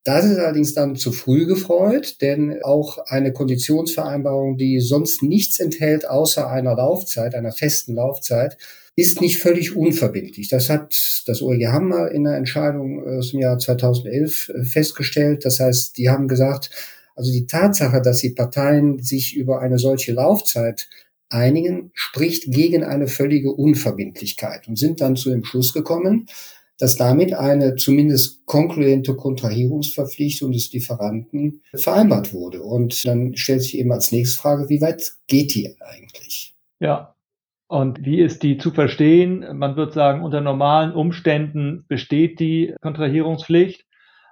Das 0.04 0.24
ist 0.24 0.38
allerdings 0.38 0.72
dann 0.72 0.96
zu 0.96 1.12
früh 1.12 1.46
gefreut, 1.46 2.22
denn 2.22 2.62
auch 2.62 2.98
eine 3.06 3.32
Konditionsvereinbarung, 3.32 4.56
die 4.56 4.80
sonst 4.80 5.22
nichts 5.22 5.60
enthält 5.60 6.08
außer 6.08 6.48
einer 6.48 6.74
Laufzeit, 6.74 7.34
einer 7.34 7.52
festen 7.52 7.94
Laufzeit, 7.94 8.56
ist 8.96 9.20
nicht 9.20 9.38
völlig 9.38 9.76
unverbindlich. 9.76 10.48
Das 10.48 10.68
hat 10.68 11.22
das 11.26 11.42
OEG 11.42 11.66
Hammer 11.68 12.10
in 12.10 12.24
der 12.24 12.36
Entscheidung 12.36 13.06
aus 13.06 13.30
dem 13.30 13.40
Jahr 13.40 13.58
2011 13.58 14.48
äh, 14.48 14.64
festgestellt. 14.64 15.44
Das 15.44 15.60
heißt, 15.60 15.96
die 15.96 16.08
haben 16.08 16.28
gesagt, 16.28 16.70
also 17.14 17.30
die 17.30 17.46
Tatsache, 17.46 18.00
dass 18.00 18.18
die 18.18 18.30
Parteien 18.30 19.02
sich 19.02 19.36
über 19.36 19.60
eine 19.60 19.78
solche 19.78 20.12
Laufzeit 20.12 20.88
einigen, 21.30 21.90
spricht 21.94 22.52
gegen 22.52 22.84
eine 22.84 23.06
völlige 23.06 23.52
Unverbindlichkeit 23.52 24.68
und 24.68 24.76
sind 24.76 25.00
dann 25.00 25.16
zu 25.16 25.30
dem 25.30 25.44
Schluss 25.44 25.72
gekommen, 25.72 26.26
dass 26.78 26.96
damit 26.96 27.34
eine 27.34 27.76
zumindest 27.76 28.44
konkluente 28.46 29.14
Kontrahierungsverpflichtung 29.14 30.52
des 30.52 30.72
Lieferanten 30.72 31.62
vereinbart 31.74 32.32
wurde. 32.32 32.62
Und 32.62 33.04
dann 33.04 33.36
stellt 33.36 33.62
sich 33.62 33.78
eben 33.78 33.92
als 33.92 34.12
nächste 34.12 34.40
Frage, 34.40 34.68
wie 34.68 34.80
weit 34.80 35.12
geht 35.26 35.54
die 35.54 35.76
eigentlich? 35.80 36.54
Ja, 36.80 37.14
und 37.68 38.04
wie 38.04 38.20
ist 38.20 38.42
die 38.42 38.58
zu 38.58 38.72
verstehen? 38.72 39.46
Man 39.56 39.76
wird 39.76 39.92
sagen, 39.92 40.24
unter 40.24 40.40
normalen 40.40 40.92
Umständen 40.92 41.84
besteht 41.86 42.40
die 42.40 42.74
Kontrahierungspflicht. 42.80 43.84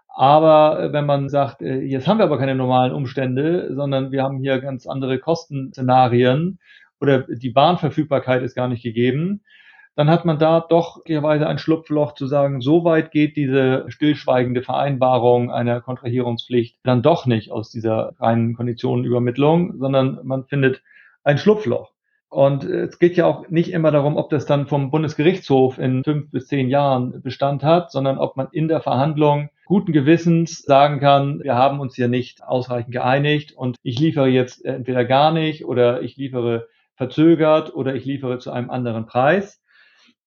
Aber 0.08 0.92
wenn 0.92 1.06
man 1.06 1.28
sagt, 1.28 1.62
äh, 1.62 1.78
jetzt 1.78 2.08
haben 2.08 2.18
wir 2.18 2.24
aber 2.24 2.38
keine 2.38 2.56
normalen 2.56 2.92
Umstände, 2.92 3.72
sondern 3.76 4.10
wir 4.10 4.24
haben 4.24 4.40
hier 4.40 4.58
ganz 4.58 4.88
andere 4.88 5.20
Kostenszenarien 5.20 6.58
oder 7.00 7.20
die 7.20 7.50
Bahnverfügbarkeit 7.50 8.42
ist 8.42 8.54
gar 8.54 8.68
nicht 8.68 8.82
gegeben, 8.82 9.42
dann 9.98 10.10
hat 10.10 10.24
man 10.24 10.38
da 10.38 10.60
doch 10.60 10.98
möglicherweise 10.98 11.48
ein 11.48 11.58
Schlupfloch 11.58 12.14
zu 12.14 12.28
sagen, 12.28 12.60
so 12.60 12.84
weit 12.84 13.10
geht 13.10 13.36
diese 13.36 13.84
stillschweigende 13.88 14.62
Vereinbarung 14.62 15.50
einer 15.50 15.80
Kontrahierungspflicht 15.80 16.78
dann 16.84 17.02
doch 17.02 17.26
nicht 17.26 17.50
aus 17.50 17.70
dieser 17.70 18.12
reinen 18.20 18.54
Konditionenübermittlung, 18.54 19.76
sondern 19.78 20.20
man 20.22 20.44
findet 20.44 20.82
ein 21.24 21.36
Schlupfloch. 21.36 21.90
Und 22.30 22.62
es 22.62 23.00
geht 23.00 23.16
ja 23.16 23.26
auch 23.26 23.48
nicht 23.48 23.72
immer 23.72 23.90
darum, 23.90 24.16
ob 24.16 24.30
das 24.30 24.46
dann 24.46 24.68
vom 24.68 24.92
Bundesgerichtshof 24.92 25.78
in 25.78 26.04
fünf 26.04 26.30
bis 26.30 26.46
zehn 26.46 26.68
Jahren 26.68 27.20
Bestand 27.22 27.64
hat, 27.64 27.90
sondern 27.90 28.18
ob 28.18 28.36
man 28.36 28.48
in 28.52 28.68
der 28.68 28.80
Verhandlung 28.80 29.48
guten 29.64 29.92
Gewissens 29.92 30.62
sagen 30.62 31.00
kann, 31.00 31.40
wir 31.42 31.56
haben 31.56 31.80
uns 31.80 31.96
hier 31.96 32.08
nicht 32.08 32.44
ausreichend 32.44 32.92
geeinigt 32.92 33.52
und 33.52 33.76
ich 33.82 33.98
liefere 33.98 34.28
jetzt 34.28 34.64
entweder 34.64 35.04
gar 35.04 35.32
nicht 35.32 35.64
oder 35.64 36.02
ich 36.02 36.16
liefere 36.16 36.68
verzögert 36.98 37.74
oder 37.74 37.94
ich 37.94 38.04
liefere 38.04 38.38
zu 38.38 38.50
einem 38.50 38.68
anderen 38.68 39.06
Preis. 39.06 39.62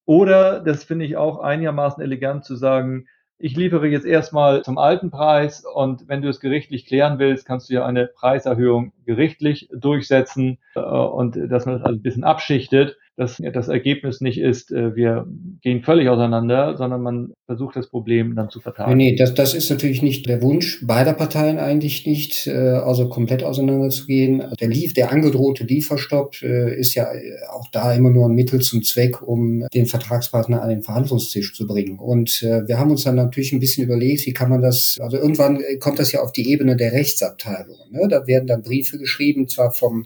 Oder, 0.05 0.61
das 0.61 0.83
finde 0.83 1.05
ich 1.05 1.17
auch 1.17 1.39
einigermaßen 1.39 2.01
elegant 2.01 2.43
zu 2.45 2.55
sagen, 2.55 3.05
ich 3.37 3.55
liefere 3.55 3.87
jetzt 3.87 4.05
erstmal 4.05 4.63
zum 4.63 4.77
alten 4.77 5.11
Preis 5.11 5.65
und 5.65 6.07
wenn 6.07 6.21
du 6.21 6.29
es 6.29 6.39
gerichtlich 6.39 6.85
klären 6.85 7.19
willst, 7.19 7.45
kannst 7.45 7.69
du 7.69 7.73
ja 7.73 7.85
eine 7.85 8.07
Preiserhöhung 8.07 8.93
gerichtlich 9.05 9.67
durchsetzen 9.73 10.59
äh, 10.75 10.79
und 10.79 11.35
dass 11.35 11.65
man 11.65 11.79
das 11.79 11.83
ein 11.83 12.01
bisschen 12.01 12.23
abschichtet 12.23 12.97
dass 13.17 13.41
das 13.53 13.67
Ergebnis 13.67 14.21
nicht 14.21 14.39
ist, 14.39 14.71
äh, 14.71 14.95
wir 14.95 15.27
gehen 15.61 15.83
völlig 15.83 16.09
auseinander, 16.09 16.77
sondern 16.77 17.01
man 17.01 17.33
versucht 17.45 17.75
das 17.75 17.89
Problem 17.89 18.35
dann 18.35 18.49
zu 18.49 18.59
vertagen. 18.59 18.95
Nee, 18.95 19.15
das, 19.15 19.33
das 19.33 19.53
ist 19.53 19.69
natürlich 19.69 20.01
nicht 20.01 20.27
der 20.27 20.41
Wunsch 20.41 20.85
beider 20.85 21.13
Parteien 21.13 21.59
eigentlich 21.59 22.05
nicht, 22.05 22.47
also 22.47 23.09
komplett 23.09 23.43
auseinanderzugehen. 23.43 24.43
Der, 24.59 24.67
Lief, 24.67 24.93
der 24.93 25.11
angedrohte 25.11 25.63
Lieferstopp 25.65 26.41
äh, 26.41 26.79
ist 26.79 26.95
ja 26.95 27.07
auch 27.51 27.67
da 27.71 27.93
immer 27.93 28.09
nur 28.09 28.27
ein 28.27 28.35
Mittel 28.35 28.61
zum 28.61 28.83
Zweck, 28.83 29.21
um 29.21 29.67
den 29.73 29.85
Vertragspartner 29.85 30.61
an 30.61 30.69
den 30.69 30.83
Verhandlungstisch 30.83 31.53
zu 31.53 31.67
bringen. 31.67 31.99
Und 31.99 32.41
wir 32.41 32.79
haben 32.79 32.91
uns 32.91 33.03
dann 33.03 33.15
natürlich 33.15 33.51
ein 33.51 33.59
bisschen 33.59 33.85
überlegt, 33.85 34.25
wie 34.25 34.33
kann 34.33 34.49
man 34.49 34.61
das, 34.61 34.97
also 35.01 35.17
irgendwann 35.17 35.59
kommt 35.79 35.99
das 35.99 36.11
ja 36.11 36.21
auf 36.21 36.31
die 36.31 36.49
Ebene 36.49 36.75
der 36.75 36.93
Rechtsabteilung. 36.93 37.77
Ne? 37.91 38.07
Da 38.09 38.25
werden 38.27 38.47
dann 38.47 38.63
Briefe 38.63 38.97
geschrieben, 38.97 39.47
zwar 39.47 39.71
vom 39.71 40.05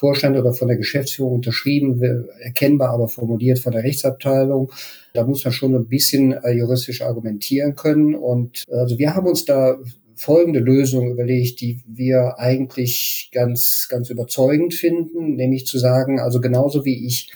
Vorstand 0.00 0.34
oder 0.38 0.54
von 0.54 0.68
der 0.68 0.78
Geschäftsführung 0.78 1.34
unterschrieben, 1.34 2.00
erkennbar 2.40 2.88
aber 2.88 3.06
formuliert 3.06 3.58
von 3.58 3.72
der 3.72 3.84
Rechtsabteilung. 3.84 4.72
Da 5.12 5.24
muss 5.24 5.44
man 5.44 5.52
schon 5.52 5.74
ein 5.74 5.88
bisschen 5.88 6.32
äh, 6.32 6.52
juristisch 6.52 7.02
argumentieren 7.02 7.74
können. 7.74 8.14
Und 8.14 8.64
also 8.70 8.98
wir 8.98 9.14
haben 9.14 9.26
uns 9.26 9.44
da 9.44 9.76
folgende 10.16 10.60
Lösung 10.60 11.10
überlegt, 11.10 11.60
die 11.60 11.82
wir 11.86 12.38
eigentlich 12.38 13.28
ganz, 13.30 13.88
ganz 13.90 14.08
überzeugend 14.08 14.72
finden, 14.72 15.34
nämlich 15.34 15.66
zu 15.66 15.78
sagen, 15.78 16.18
also 16.18 16.40
genauso 16.40 16.86
wie 16.86 17.06
ich 17.06 17.30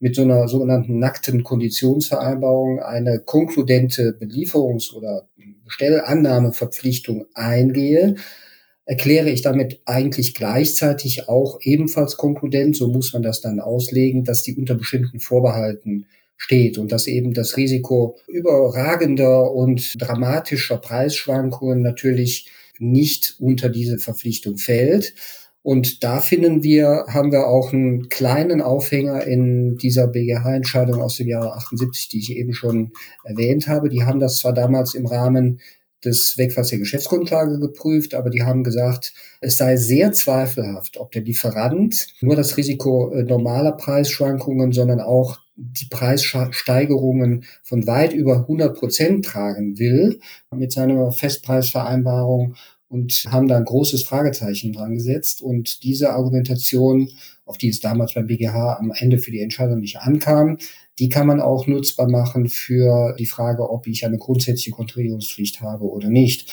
mit 0.00 0.16
so 0.16 0.22
einer 0.22 0.48
sogenannten 0.48 0.98
nackten 0.98 1.42
Konditionsvereinbarung 1.42 2.80
eine 2.80 3.18
konkludente 3.18 4.16
Belieferungs- 4.18 4.94
oder 4.94 5.28
Bestellannahmeverpflichtung 5.66 7.26
eingehe, 7.34 8.14
erkläre 8.88 9.28
ich 9.28 9.42
damit 9.42 9.82
eigentlich 9.84 10.34
gleichzeitig 10.34 11.28
auch 11.28 11.58
ebenfalls 11.60 12.16
konkludent, 12.16 12.74
so 12.74 12.88
muss 12.88 13.12
man 13.12 13.22
das 13.22 13.42
dann 13.42 13.60
auslegen, 13.60 14.24
dass 14.24 14.42
die 14.42 14.56
unter 14.56 14.74
bestimmten 14.74 15.20
Vorbehalten 15.20 16.06
steht 16.38 16.78
und 16.78 16.90
dass 16.90 17.06
eben 17.06 17.34
das 17.34 17.58
Risiko 17.58 18.16
überragender 18.28 19.52
und 19.52 20.00
dramatischer 20.00 20.78
Preisschwankungen 20.78 21.82
natürlich 21.82 22.48
nicht 22.78 23.36
unter 23.38 23.68
diese 23.68 23.98
Verpflichtung 23.98 24.56
fällt. 24.56 25.14
Und 25.60 26.02
da 26.02 26.20
finden 26.20 26.62
wir, 26.62 27.04
haben 27.08 27.30
wir 27.30 27.46
auch 27.46 27.74
einen 27.74 28.08
kleinen 28.08 28.62
Aufhänger 28.62 29.24
in 29.26 29.76
dieser 29.76 30.06
BGH-Entscheidung 30.06 31.02
aus 31.02 31.16
dem 31.16 31.28
Jahre 31.28 31.52
78, 31.56 32.08
die 32.08 32.20
ich 32.20 32.34
eben 32.34 32.54
schon 32.54 32.92
erwähnt 33.22 33.68
habe. 33.68 33.90
Die 33.90 34.04
haben 34.04 34.18
das 34.18 34.38
zwar 34.38 34.54
damals 34.54 34.94
im 34.94 35.04
Rahmen 35.04 35.60
des 36.04 36.38
Wegfalls 36.38 36.68
der 36.68 36.78
Geschäftsgrundlage 36.78 37.58
geprüft, 37.58 38.14
aber 38.14 38.30
die 38.30 38.42
haben 38.42 38.64
gesagt, 38.64 39.12
es 39.40 39.56
sei 39.56 39.76
sehr 39.76 40.12
zweifelhaft, 40.12 40.96
ob 40.98 41.10
der 41.12 41.22
Lieferant 41.22 42.08
nur 42.20 42.36
das 42.36 42.56
Risiko 42.56 43.12
äh, 43.12 43.24
normaler 43.24 43.72
Preisschwankungen, 43.72 44.72
sondern 44.72 45.00
auch 45.00 45.38
die 45.56 45.86
Preissteigerungen 45.86 47.44
von 47.64 47.86
weit 47.86 48.12
über 48.12 48.36
100 48.36 48.78
Prozent 48.78 49.24
tragen 49.24 49.78
will 49.78 50.20
mit 50.54 50.70
seiner 50.70 51.10
Festpreisvereinbarung 51.10 52.54
und 52.88 53.24
haben 53.28 53.48
da 53.48 53.56
ein 53.56 53.64
großes 53.64 54.04
Fragezeichen 54.04 54.72
dran 54.72 54.94
gesetzt. 54.94 55.42
Und 55.42 55.82
diese 55.82 56.10
Argumentation, 56.10 57.10
auf 57.44 57.58
die 57.58 57.68
es 57.68 57.80
damals 57.80 58.14
beim 58.14 58.26
BGH 58.26 58.78
am 58.78 58.92
Ende 58.94 59.18
für 59.18 59.30
die 59.30 59.40
Entscheidung 59.40 59.80
nicht 59.80 59.98
ankam, 59.98 60.58
die 60.98 61.08
kann 61.08 61.26
man 61.26 61.40
auch 61.40 61.66
nutzbar 61.66 62.08
machen 62.08 62.48
für 62.48 63.14
die 63.18 63.26
Frage, 63.26 63.70
ob 63.70 63.86
ich 63.86 64.04
eine 64.04 64.18
grundsätzliche 64.18 64.72
Kontrahierungspflicht 64.72 65.60
habe 65.60 65.84
oder 65.84 66.08
nicht. 66.08 66.52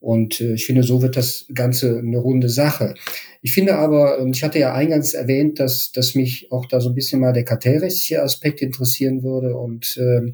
Und 0.00 0.40
äh, 0.40 0.54
ich 0.54 0.64
finde, 0.64 0.82
so 0.82 1.02
wird 1.02 1.16
das 1.16 1.46
Ganze 1.54 1.98
eine 1.98 2.18
runde 2.18 2.48
Sache. 2.48 2.94
Ich 3.42 3.52
finde 3.52 3.76
aber, 3.76 4.18
und 4.18 4.34
ich 4.34 4.42
hatte 4.42 4.58
ja 4.58 4.72
eingangs 4.72 5.12
erwähnt, 5.12 5.60
dass, 5.60 5.92
dass 5.92 6.14
mich 6.14 6.50
auch 6.50 6.66
da 6.66 6.80
so 6.80 6.88
ein 6.88 6.94
bisschen 6.94 7.20
mal 7.20 7.32
der 7.32 7.44
kartellrechtliche 7.44 8.22
Aspekt 8.22 8.62
interessieren 8.62 9.22
würde. 9.22 9.54
Und 9.54 9.98
äh, 9.98 10.32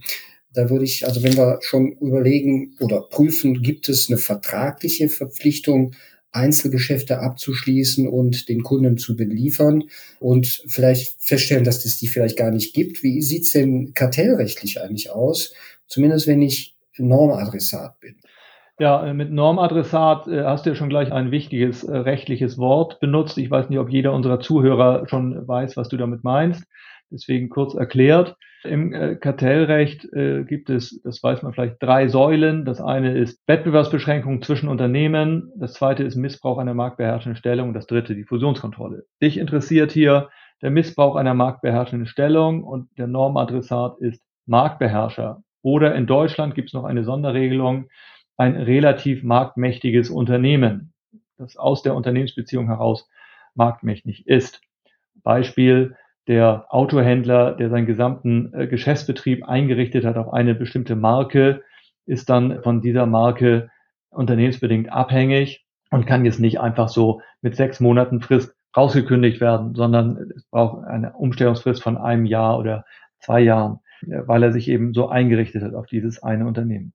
da 0.53 0.71
würde 0.71 0.85
ich, 0.85 1.07
also 1.07 1.23
wenn 1.23 1.37
wir 1.37 1.59
schon 1.63 1.93
überlegen 2.01 2.77
oder 2.81 3.03
prüfen, 3.03 3.61
gibt 3.63 3.89
es 3.89 4.09
eine 4.09 4.19
vertragliche 4.19 5.09
Verpflichtung, 5.09 5.95
Einzelgeschäfte 6.37 7.19
abzuschließen 7.19 8.07
und 8.09 8.49
den 8.49 8.63
Kunden 8.63 8.99
zu 8.99 9.17
beliefern 9.17 9.85
und 10.21 10.63
vielleicht 10.69 11.17
feststellen, 11.19 11.65
dass 11.65 11.85
es 11.85 11.99
die 11.99 12.09
vielleicht 12.09 12.37
gar 12.37 12.51
nicht 12.51 12.75
gibt. 12.75 13.03
Wie 13.03 13.23
sieht's 13.23 13.53
denn 13.53 13.95
kartellrechtlich 13.95 14.81
eigentlich 14.81 15.11
aus? 15.11 15.55
Zumindest 15.89 16.27
wenn 16.27 16.43
ich 16.43 16.77
Normadressat 16.99 17.99
bin. 18.01 18.17
Ja, 18.79 19.07
äh, 19.07 19.15
mit 19.15 19.33
Normadressat 19.33 20.29
äh, 20.29 20.45
hast 20.45 20.67
du 20.67 20.71
ja 20.71 20.77
schon 20.77 20.91
gleich 20.91 21.11
ein 21.11 21.31
wichtiges 21.31 21.83
äh, 21.83 21.97
rechtliches 21.97 22.59
Wort 22.59 23.01
benutzt. 23.01 23.39
Ich 23.39 23.51
weiß 23.51 23.71
nicht, 23.71 23.79
ob 23.79 23.89
jeder 23.89 24.13
unserer 24.13 24.39
Zuhörer 24.41 25.09
schon 25.09 25.49
weiß, 25.49 25.77
was 25.79 25.89
du 25.89 25.97
damit 25.97 26.25
meinst. 26.25 26.65
Deswegen 27.11 27.49
kurz 27.49 27.75
erklärt. 27.75 28.37
Im 28.65 28.93
äh, 28.93 29.17
Kartellrecht 29.17 30.13
äh, 30.13 30.45
gibt 30.45 30.71
es, 30.71 31.01
das 31.03 31.23
weiß 31.23 31.43
man 31.43 31.53
vielleicht, 31.53 31.81
drei 31.81 32.09
Säulen. 32.09 32.65
Das 32.65 32.81
eine 32.81 33.17
ist 33.17 33.41
Wettbewerbsbeschränkung 33.47 34.43
zwischen 34.43 34.69
Unternehmen. 34.69 35.53
Das 35.57 35.75
zweite 35.75 36.03
ist 36.03 36.17
Missbrauch 36.17 36.59
einer 36.59 36.75
marktbeherrschenden 36.75 37.37
Stellung. 37.37 37.69
Und 37.69 37.75
das 37.75 37.87
dritte 37.87 38.15
die 38.15 38.25
Fusionskontrolle. 38.25 39.05
Dich 39.23 39.39
interessiert 39.39 39.93
hier 39.93 40.29
der 40.63 40.71
Missbrauch 40.71 41.17
einer 41.17 41.35
marktbeherrschenden 41.35 42.07
Stellung 42.07 42.65
und 42.65 42.89
der 42.99 43.07
Normadressat 43.07 43.99
ist 44.01 44.23
Marktbeherrscher. 44.47 45.43
Oder 45.63 45.95
in 45.95 46.07
Deutschland 46.07 46.55
gibt 46.55 46.69
es 46.69 46.75
noch 46.75 46.85
eine 46.85 47.05
Sonderregelung, 47.05 47.89
ein 48.37 48.57
relativ 48.57 49.23
marktmächtiges 49.23 50.11
Unternehmen, 50.11 50.93
das 51.39 51.57
aus 51.57 51.83
der 51.83 51.95
Unternehmensbeziehung 51.95 52.67
heraus 52.67 53.09
marktmächtig 53.55 54.27
ist. 54.27 54.61
Beispiel, 55.23 55.97
der 56.29 56.67
Autohändler, 56.71 57.53
der 57.53 57.71
seinen 57.71 57.87
gesamten 57.87 58.53
äh, 58.53 58.67
Geschäftsbetrieb 58.67 59.49
eingerichtet 59.49 60.05
hat 60.05 60.17
auf 60.17 60.33
eine 60.33 60.55
bestimmte 60.55 60.97
Marke, 60.97 61.63
ist 62.05 62.29
dann 62.29 62.63
von 62.63 62.81
dieser 62.81 63.07
Marke 63.07 63.71
unternehmensbedingt 64.11 64.93
abhängig 64.93 65.65
und 65.91 66.07
kann 66.07 66.25
jetzt 66.25 66.41
nicht 66.41 66.61
einfach 66.61 66.89
so 66.89 67.21
mit 67.43 67.57
sechs 67.57 67.81
Monaten 67.81 68.21
Frist 68.21 68.55
rausgekündigt 68.77 69.41
werden, 69.41 69.75
sondern 69.75 70.31
es 70.35 70.45
braucht 70.51 70.87
eine 70.87 71.13
Umstellungsfrist 71.15 71.83
von 71.83 71.97
einem 71.97 72.27
Jahr 72.27 72.59
oder 72.59 72.85
zwei 73.21 73.41
Jahren, 73.41 73.81
äh, 74.03 74.23
weil 74.27 74.43
er 74.43 74.53
sich 74.53 74.69
eben 74.69 74.95
so 74.95 75.09
eingerichtet 75.09 75.63
hat 75.63 75.75
auf 75.75 75.87
dieses 75.87 76.23
eine 76.23 76.47
Unternehmen. 76.47 76.93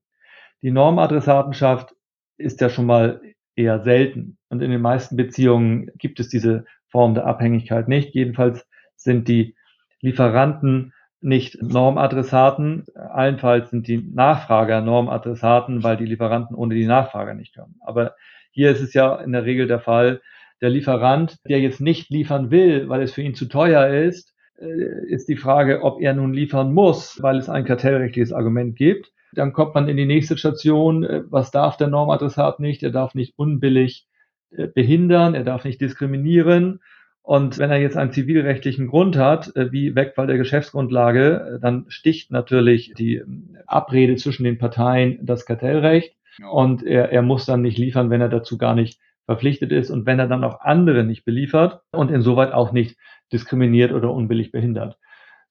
Die 0.60 0.70
Normadressatenschaft 0.70 1.94
ist 2.36 2.60
ja 2.60 2.68
schon 2.68 2.86
mal 2.86 3.20
eher 3.56 3.80
selten 3.80 4.38
und 4.48 4.62
in 4.62 4.70
den 4.70 4.80
meisten 4.80 5.16
Beziehungen 5.16 5.90
gibt 5.96 6.20
es 6.20 6.28
diese 6.28 6.64
Form 6.88 7.14
der 7.14 7.26
Abhängigkeit 7.26 7.88
nicht. 7.88 8.14
Jedenfalls 8.14 8.66
sind 9.02 9.28
die 9.28 9.54
Lieferanten 10.00 10.92
nicht 11.20 11.62
Normadressaten. 11.62 12.84
Allenfalls 12.94 13.70
sind 13.70 13.86
die 13.86 13.98
Nachfrager 13.98 14.80
Normadressaten, 14.80 15.82
weil 15.82 15.96
die 15.96 16.06
Lieferanten 16.06 16.56
ohne 16.56 16.74
die 16.74 16.86
Nachfrager 16.86 17.34
nicht 17.34 17.54
können. 17.54 17.76
Aber 17.80 18.14
hier 18.50 18.70
ist 18.70 18.80
es 18.80 18.92
ja 18.92 19.16
in 19.16 19.32
der 19.32 19.44
Regel 19.44 19.66
der 19.66 19.80
Fall, 19.80 20.20
der 20.60 20.70
Lieferant, 20.70 21.38
der 21.48 21.60
jetzt 21.60 21.80
nicht 21.80 22.10
liefern 22.10 22.50
will, 22.50 22.88
weil 22.88 23.02
es 23.02 23.12
für 23.12 23.22
ihn 23.22 23.34
zu 23.34 23.46
teuer 23.46 23.88
ist, 23.88 24.32
äh, 24.58 25.06
ist 25.08 25.28
die 25.28 25.36
Frage, 25.36 25.82
ob 25.82 26.00
er 26.00 26.14
nun 26.14 26.32
liefern 26.32 26.72
muss, 26.72 27.20
weil 27.22 27.38
es 27.38 27.48
ein 27.48 27.64
kartellrechtliches 27.64 28.32
Argument 28.32 28.76
gibt. 28.76 29.10
Dann 29.32 29.52
kommt 29.52 29.74
man 29.74 29.88
in 29.88 29.96
die 29.96 30.06
nächste 30.06 30.36
Station. 30.36 31.04
Äh, 31.04 31.22
was 31.28 31.50
darf 31.50 31.76
der 31.76 31.88
Normadressat 31.88 32.60
nicht? 32.60 32.82
Er 32.82 32.90
darf 32.90 33.14
nicht 33.14 33.34
unbillig 33.36 34.06
äh, 34.50 34.68
behindern, 34.68 35.34
er 35.34 35.44
darf 35.44 35.64
nicht 35.64 35.80
diskriminieren. 35.80 36.80
Und 37.22 37.58
wenn 37.58 37.70
er 37.70 37.78
jetzt 37.78 37.96
einen 37.96 38.10
zivilrechtlichen 38.10 38.88
Grund 38.88 39.16
hat, 39.16 39.52
wie 39.54 39.94
Wegfall 39.94 40.26
der 40.26 40.38
Geschäftsgrundlage, 40.38 41.58
dann 41.62 41.84
sticht 41.88 42.32
natürlich 42.32 42.94
die 42.94 43.16
ähm, 43.16 43.56
Abrede 43.66 44.16
zwischen 44.16 44.44
den 44.44 44.58
Parteien 44.58 45.18
das 45.22 45.46
Kartellrecht. 45.46 46.16
Und 46.50 46.82
er, 46.82 47.12
er 47.12 47.22
muss 47.22 47.46
dann 47.46 47.62
nicht 47.62 47.78
liefern, 47.78 48.10
wenn 48.10 48.20
er 48.20 48.28
dazu 48.28 48.58
gar 48.58 48.74
nicht 48.74 48.98
verpflichtet 49.26 49.70
ist 49.70 49.90
und 49.90 50.06
wenn 50.06 50.18
er 50.18 50.26
dann 50.26 50.44
auch 50.44 50.60
andere 50.60 51.04
nicht 51.04 51.24
beliefert 51.24 51.82
und 51.92 52.10
insoweit 52.10 52.52
auch 52.52 52.72
nicht 52.72 52.96
diskriminiert 53.32 53.92
oder 53.92 54.10
unbillig 54.10 54.50
behindert. 54.50 54.98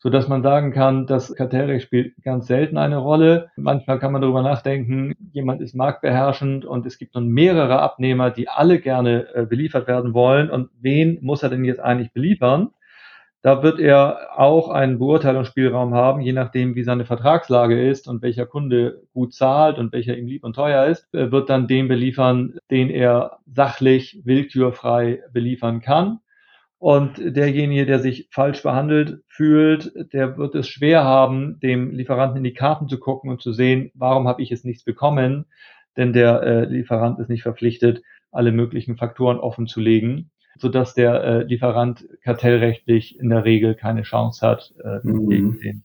So 0.04 0.10
dass 0.10 0.28
man 0.28 0.42
sagen 0.42 0.72
kann, 0.72 1.06
das 1.06 1.36
Kartellrecht 1.36 1.86
spielt 1.86 2.16
ganz 2.24 2.48
selten 2.48 2.80
eine 2.80 2.98
Rolle. 2.98 3.52
Manchmal 3.56 4.00
kann 4.00 4.12
man 4.12 4.24
darüber 4.24 4.42
nachdenken, 4.42 5.14
jemand 5.32 5.62
ist 5.62 5.76
marktbeherrschend 5.76 6.66
und 6.66 6.88
es 6.88 6.98
gibt 6.98 7.14
nun 7.14 7.28
mehrere 7.28 7.80
Abnehmer, 7.80 8.32
die 8.32 8.50
alle 8.50 8.80
gerne 8.80 9.28
äh, 9.36 9.46
beliefert 9.46 9.88
werden 9.88 10.16
wollen. 10.16 10.50
Und 10.50 10.70
wen 10.82 11.20
muss 11.22 11.44
er 11.44 11.50
denn 11.50 11.64
jetzt 11.66 11.82
eigentlich 11.82 12.14
beliefern? 12.14 12.72
Da 13.44 13.62
wird 13.62 13.80
er 13.80 14.40
auch 14.40 14.70
einen 14.70 14.98
Beurteilungsspielraum 14.98 15.94
haben, 15.94 16.22
je 16.22 16.34
nachdem, 16.34 16.74
wie 16.74 16.84
seine 16.84 17.06
Vertragslage 17.06 17.88
ist 17.88 18.08
und 18.08 18.24
welcher 18.24 18.48
Kunde 18.48 19.04
gut 19.14 19.36
zahlt 19.36 19.78
und 19.78 19.94
welcher 19.94 20.18
ihm 20.18 20.26
lieb 20.26 20.44
und 20.44 20.56
teuer 20.56 20.88
ist, 20.88 21.10
er 21.14 21.32
wird 21.32 21.52
dann 21.52 21.68
den 21.68 21.88
beliefern, 21.88 22.58
den 22.72 22.90
er 22.90 23.38
sachlich, 23.46 24.22
willkürfrei 24.24 25.22
beliefern 25.32 25.80
kann. 25.82 26.22
Und 26.82 27.20
derjenige, 27.20 27.86
der 27.86 28.00
sich 28.00 28.28
falsch 28.32 28.64
behandelt 28.64 29.22
fühlt, 29.28 29.94
der 30.14 30.40
wird 30.40 30.56
es 30.56 30.68
schwer 30.68 31.04
haben, 31.04 31.60
dem 31.60 31.92
Lieferanten 31.92 32.38
in 32.38 32.44
die 32.44 32.56
Karten 32.56 32.90
zu 32.90 32.98
gucken 32.98 33.30
und 33.30 33.40
zu 33.40 33.54
sehen, 33.54 33.92
warum 33.94 34.28
habe 34.28 34.42
ich 34.42 34.52
es 34.52 34.64
nichts 34.64 34.84
bekommen, 34.84 35.46
denn 35.96 36.12
der 36.12 36.42
äh, 36.42 36.66
Lieferant 36.66 37.20
ist 37.20 37.30
nicht 37.30 37.44
verpflichtet, 37.44 38.02
alle 38.32 38.52
möglichen 38.52 38.98
Faktoren 38.98 39.38
offen 39.38 39.68
zu 39.68 39.80
legen 39.80 40.32
sodass 40.58 40.94
der 40.94 41.24
äh, 41.24 41.44
Lieferant 41.44 42.08
kartellrechtlich 42.24 43.20
in 43.20 43.30
der 43.30 43.46
Regel 43.46 43.76
keine 43.76 44.02
Chance 44.02 44.46
hat, 44.46 44.74
äh, 44.84 45.00
mhm. 45.04 45.30
gegen 45.30 45.60
den, 45.60 45.84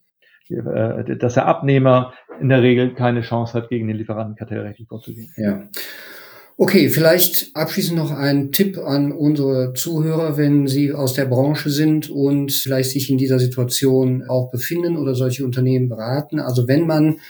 äh, 0.67 1.17
dass 1.17 1.35
der 1.35 1.47
Abnehmer 1.47 2.15
in 2.41 2.49
der 2.49 2.63
Regel 2.63 2.95
keine 2.95 3.21
Chance 3.21 3.55
hat, 3.55 3.69
gegen 3.69 3.87
den 3.87 3.97
Lieferanten 3.97 4.37
kartellrechtlich 4.37 4.89
vorzugehen. 4.89 5.31
Ja. 5.37 5.69
Okay, 6.59 6.89
vielleicht 6.89 7.51
abschließend 7.55 7.99
noch 7.99 8.11
ein 8.11 8.51
Tipp 8.51 8.79
an 8.79 9.13
unsere 9.13 9.75
Zuhörer, 9.75 10.39
wenn 10.39 10.67
sie 10.67 10.91
aus 10.95 11.13
der 11.13 11.27
Branche 11.27 11.69
sind 11.69 12.09
und 12.09 12.51
vielleicht 12.51 12.93
sich 12.93 13.11
in 13.11 13.19
dieser 13.19 13.39
Situation 13.39 14.25
auch 14.27 14.51
befinden 14.51 14.97
oder 14.97 15.15
solche 15.15 15.45
Unternehmen 15.45 15.91
beraten. 15.91 16.41
Also 16.41 16.67
wenn 16.67 16.87
man 16.87 17.21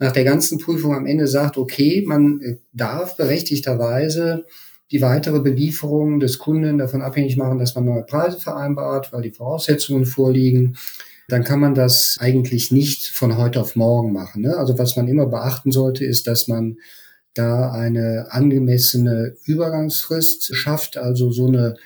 nach 0.00 0.10
der 0.10 0.24
ganzen 0.24 0.58
Prüfung 0.58 0.96
am 0.96 1.06
Ende 1.06 1.28
sagt, 1.28 1.58
okay, 1.58 2.02
man 2.04 2.40
äh, 2.40 2.56
darf 2.72 3.16
berechtigterweise 3.16 4.46
die 4.90 5.00
weitere 5.00 5.38
Belieferung 5.38 6.18
des 6.18 6.40
Kunden 6.40 6.78
davon 6.78 7.02
abhängig 7.02 7.36
machen, 7.36 7.60
dass 7.60 7.76
man 7.76 7.84
neue 7.84 8.02
Preise 8.02 8.40
vereinbart, 8.40 9.12
weil 9.12 9.22
die 9.22 9.30
Voraussetzungen 9.30 10.06
vorliegen, 10.06 10.76
dann 11.28 11.44
kann 11.44 11.60
man 11.60 11.76
das 11.76 12.16
eigentlich 12.20 12.72
nicht 12.72 13.06
von 13.06 13.38
heute 13.38 13.60
auf 13.60 13.76
morgen 13.76 14.12
machen. 14.12 14.42
Ne? 14.42 14.56
Also 14.56 14.76
was 14.76 14.96
man 14.96 15.06
immer 15.06 15.26
beachten 15.26 15.70
sollte, 15.70 16.04
ist, 16.04 16.26
dass 16.26 16.48
man 16.48 16.78
da 17.34 17.72
eine 17.72 18.26
angemessene 18.30 19.34
Übergangsfrist 19.44 20.54
schafft, 20.54 20.96
also 20.96 21.30
so 21.30 21.46
eine 21.46 21.76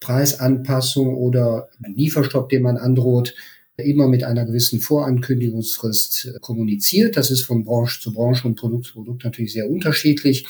Preisanpassung 0.00 1.16
oder 1.16 1.68
Lieferstopp, 1.80 2.48
den 2.48 2.62
man 2.62 2.76
androht, 2.76 3.34
immer 3.76 4.08
mit 4.08 4.24
einer 4.24 4.44
gewissen 4.44 4.80
Vorankündigungsfrist 4.80 6.38
kommuniziert. 6.40 7.16
Das 7.16 7.30
ist 7.30 7.42
von 7.42 7.64
Branche 7.64 8.00
zu 8.00 8.12
Branche 8.12 8.46
und 8.48 8.56
Produkt 8.56 8.86
zu 8.86 8.94
Produkt 8.94 9.24
natürlich 9.24 9.52
sehr 9.52 9.70
unterschiedlich. 9.70 10.46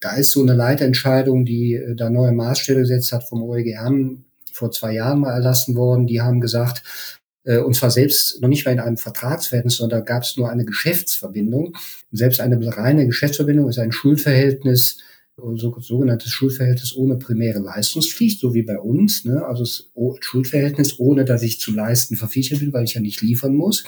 Da 0.00 0.14
ist 0.14 0.30
so 0.30 0.42
eine 0.42 0.54
Leitentscheidung, 0.54 1.44
die 1.44 1.74
äh, 1.74 1.96
da 1.96 2.08
neue 2.08 2.32
Maßstäbe 2.32 2.80
gesetzt 2.80 3.12
hat 3.12 3.24
vom 3.24 3.42
OEGM 3.42 4.24
vor 4.52 4.70
zwei 4.70 4.94
Jahren 4.94 5.20
mal 5.20 5.32
erlassen 5.32 5.74
worden. 5.74 6.06
Die 6.06 6.20
haben 6.20 6.40
gesagt, 6.40 7.17
äh, 7.48 7.58
und 7.58 7.74
zwar 7.74 7.90
selbst 7.90 8.40
noch 8.42 8.48
nicht 8.48 8.66
mal 8.66 8.72
in 8.72 8.80
einem 8.80 8.98
Vertragsverhältnis, 8.98 9.76
sondern 9.76 10.00
da 10.00 10.04
gab 10.04 10.22
es 10.22 10.36
nur 10.36 10.50
eine 10.50 10.66
Geschäftsverbindung. 10.66 11.68
Und 11.68 12.16
selbst 12.16 12.40
eine 12.40 12.58
reine 12.76 13.06
Geschäftsverbindung 13.06 13.68
ist 13.68 13.78
ein 13.78 13.90
Schuldverhältnis, 13.90 14.98
so, 15.36 15.78
sogenanntes 15.80 16.30
Schuldverhältnis 16.30 16.94
ohne 16.94 17.16
primäre 17.16 17.60
Leistungspflicht, 17.60 18.40
so 18.40 18.52
wie 18.54 18.62
bei 18.62 18.78
uns. 18.78 19.24
Ne? 19.24 19.44
Also 19.46 19.62
das 19.62 19.90
Schuldverhältnis, 20.20 20.98
ohne 21.00 21.24
dass 21.24 21.42
ich 21.42 21.58
zu 21.58 21.72
leisten 21.72 22.16
verpflichtet 22.16 22.60
bin, 22.60 22.72
weil 22.72 22.84
ich 22.84 22.94
ja 22.94 23.00
nicht 23.00 23.22
liefern 23.22 23.54
muss. 23.54 23.84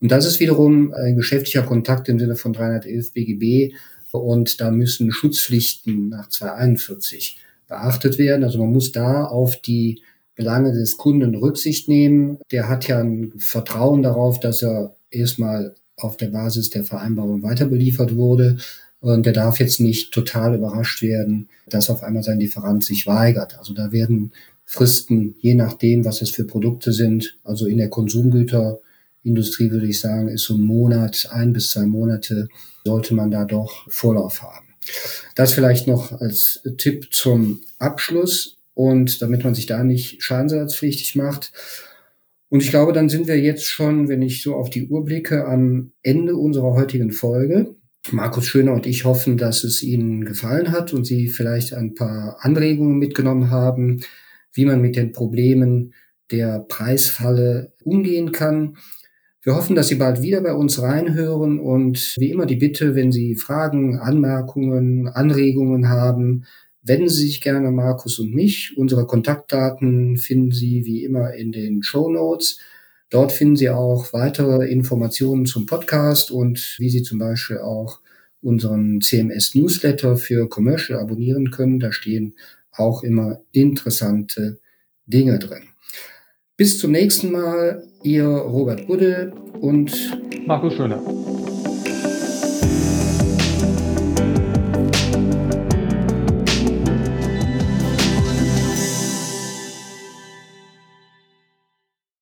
Und 0.00 0.12
das 0.12 0.26
ist 0.26 0.38
wiederum 0.38 0.92
ein 0.92 1.16
geschäftlicher 1.16 1.62
Kontakt 1.62 2.08
im 2.08 2.20
Sinne 2.20 2.36
von 2.36 2.52
311 2.52 3.12
BGB 3.12 3.74
und 4.12 4.60
da 4.60 4.70
müssen 4.70 5.10
Schutzpflichten 5.10 6.10
nach 6.10 6.28
241 6.28 7.38
beachtet 7.66 8.18
werden. 8.18 8.44
Also 8.44 8.58
man 8.58 8.70
muss 8.70 8.92
da 8.92 9.24
auf 9.24 9.56
die 9.56 10.02
Belange 10.36 10.72
des 10.72 10.96
Kunden 10.96 11.34
Rücksicht 11.34 11.88
nehmen. 11.88 12.38
Der 12.52 12.68
hat 12.68 12.86
ja 12.86 13.00
ein 13.00 13.32
Vertrauen 13.38 14.02
darauf, 14.02 14.38
dass 14.38 14.62
er 14.62 14.94
erstmal 15.10 15.74
auf 15.96 16.16
der 16.16 16.28
Basis 16.28 16.70
der 16.70 16.84
Vereinbarung 16.84 17.42
weiter 17.42 17.66
beliefert 17.66 18.14
wurde. 18.14 18.58
Und 19.00 19.26
der 19.26 19.32
darf 19.32 19.58
jetzt 19.58 19.80
nicht 19.80 20.12
total 20.12 20.54
überrascht 20.54 21.02
werden, 21.02 21.48
dass 21.68 21.90
auf 21.90 22.02
einmal 22.02 22.22
sein 22.22 22.38
Lieferant 22.38 22.84
sich 22.84 23.06
weigert. 23.06 23.58
Also 23.58 23.74
da 23.74 23.92
werden 23.92 24.32
Fristen, 24.64 25.36
je 25.38 25.54
nachdem, 25.54 26.04
was 26.04 26.22
es 26.22 26.30
für 26.30 26.44
Produkte 26.44 26.92
sind, 26.92 27.38
also 27.44 27.66
in 27.66 27.78
der 27.78 27.88
Konsumgüterindustrie 27.88 29.70
würde 29.70 29.86
ich 29.86 30.00
sagen, 30.00 30.28
ist 30.28 30.44
so 30.44 30.54
ein 30.54 30.62
Monat, 30.62 31.28
ein 31.30 31.52
bis 31.52 31.70
zwei 31.70 31.86
Monate 31.86 32.48
sollte 32.84 33.14
man 33.14 33.30
da 33.30 33.44
doch 33.44 33.90
Vorlauf 33.90 34.42
haben. 34.42 34.66
Das 35.34 35.52
vielleicht 35.52 35.86
noch 35.86 36.12
als 36.20 36.60
Tipp 36.78 37.08
zum 37.12 37.60
Abschluss 37.78 38.55
und 38.76 39.22
damit 39.22 39.42
man 39.42 39.54
sich 39.54 39.64
da 39.64 39.82
nicht 39.82 40.22
schadensersatzpflichtig 40.22 41.16
macht. 41.16 41.50
Und 42.50 42.62
ich 42.62 42.68
glaube, 42.68 42.92
dann 42.92 43.08
sind 43.08 43.26
wir 43.26 43.40
jetzt 43.40 43.64
schon, 43.64 44.08
wenn 44.08 44.20
ich 44.20 44.42
so 44.42 44.54
auf 44.54 44.68
die 44.68 44.86
Uhr 44.88 45.02
blicke, 45.02 45.46
am 45.46 45.92
Ende 46.02 46.36
unserer 46.36 46.74
heutigen 46.74 47.10
Folge. 47.10 47.74
Markus 48.12 48.46
Schöner 48.46 48.74
und 48.74 48.86
ich 48.86 49.06
hoffen, 49.06 49.38
dass 49.38 49.64
es 49.64 49.82
Ihnen 49.82 50.26
gefallen 50.26 50.72
hat 50.72 50.92
und 50.92 51.06
Sie 51.06 51.28
vielleicht 51.28 51.72
ein 51.72 51.94
paar 51.94 52.36
Anregungen 52.40 52.98
mitgenommen 52.98 53.50
haben, 53.50 54.02
wie 54.52 54.66
man 54.66 54.82
mit 54.82 54.94
den 54.94 55.10
Problemen 55.10 55.94
der 56.30 56.60
Preisfalle 56.60 57.72
umgehen 57.82 58.30
kann. 58.30 58.76
Wir 59.42 59.56
hoffen, 59.56 59.74
dass 59.74 59.88
Sie 59.88 59.94
bald 59.94 60.20
wieder 60.20 60.42
bei 60.42 60.52
uns 60.52 60.82
reinhören 60.82 61.58
und 61.58 62.14
wie 62.18 62.30
immer 62.30 62.44
die 62.44 62.56
Bitte, 62.56 62.94
wenn 62.94 63.10
Sie 63.10 63.36
Fragen, 63.36 63.98
Anmerkungen, 63.98 65.08
Anregungen 65.08 65.88
haben, 65.88 66.44
wenden 66.86 67.08
Sie 67.08 67.26
sich 67.26 67.40
gerne 67.40 67.70
Markus 67.70 68.18
und 68.18 68.34
mich. 68.34 68.76
Unsere 68.76 69.06
Kontaktdaten 69.06 70.16
finden 70.16 70.52
Sie 70.52 70.84
wie 70.84 71.04
immer 71.04 71.34
in 71.34 71.52
den 71.52 71.82
Show 71.82 72.08
Notes. 72.10 72.58
Dort 73.10 73.32
finden 73.32 73.56
Sie 73.56 73.70
auch 73.70 74.12
weitere 74.12 74.66
Informationen 74.68 75.46
zum 75.46 75.66
Podcast 75.66 76.30
und 76.30 76.76
wie 76.78 76.90
Sie 76.90 77.02
zum 77.02 77.18
Beispiel 77.18 77.58
auch 77.58 78.00
unseren 78.40 79.00
CMS 79.00 79.54
Newsletter 79.54 80.16
für 80.16 80.48
Commercial 80.48 81.00
abonnieren 81.00 81.50
können. 81.50 81.80
Da 81.80 81.92
stehen 81.92 82.34
auch 82.72 83.02
immer 83.02 83.40
interessante 83.52 84.60
Dinge 85.06 85.38
drin. 85.38 85.64
Bis 86.56 86.78
zum 86.78 86.92
nächsten 86.92 87.32
Mal, 87.32 87.82
ihr 88.02 88.26
Robert 88.26 88.86
Budde 88.86 89.32
und 89.60 89.92
Markus 90.46 90.74
Schöner. 90.74 91.02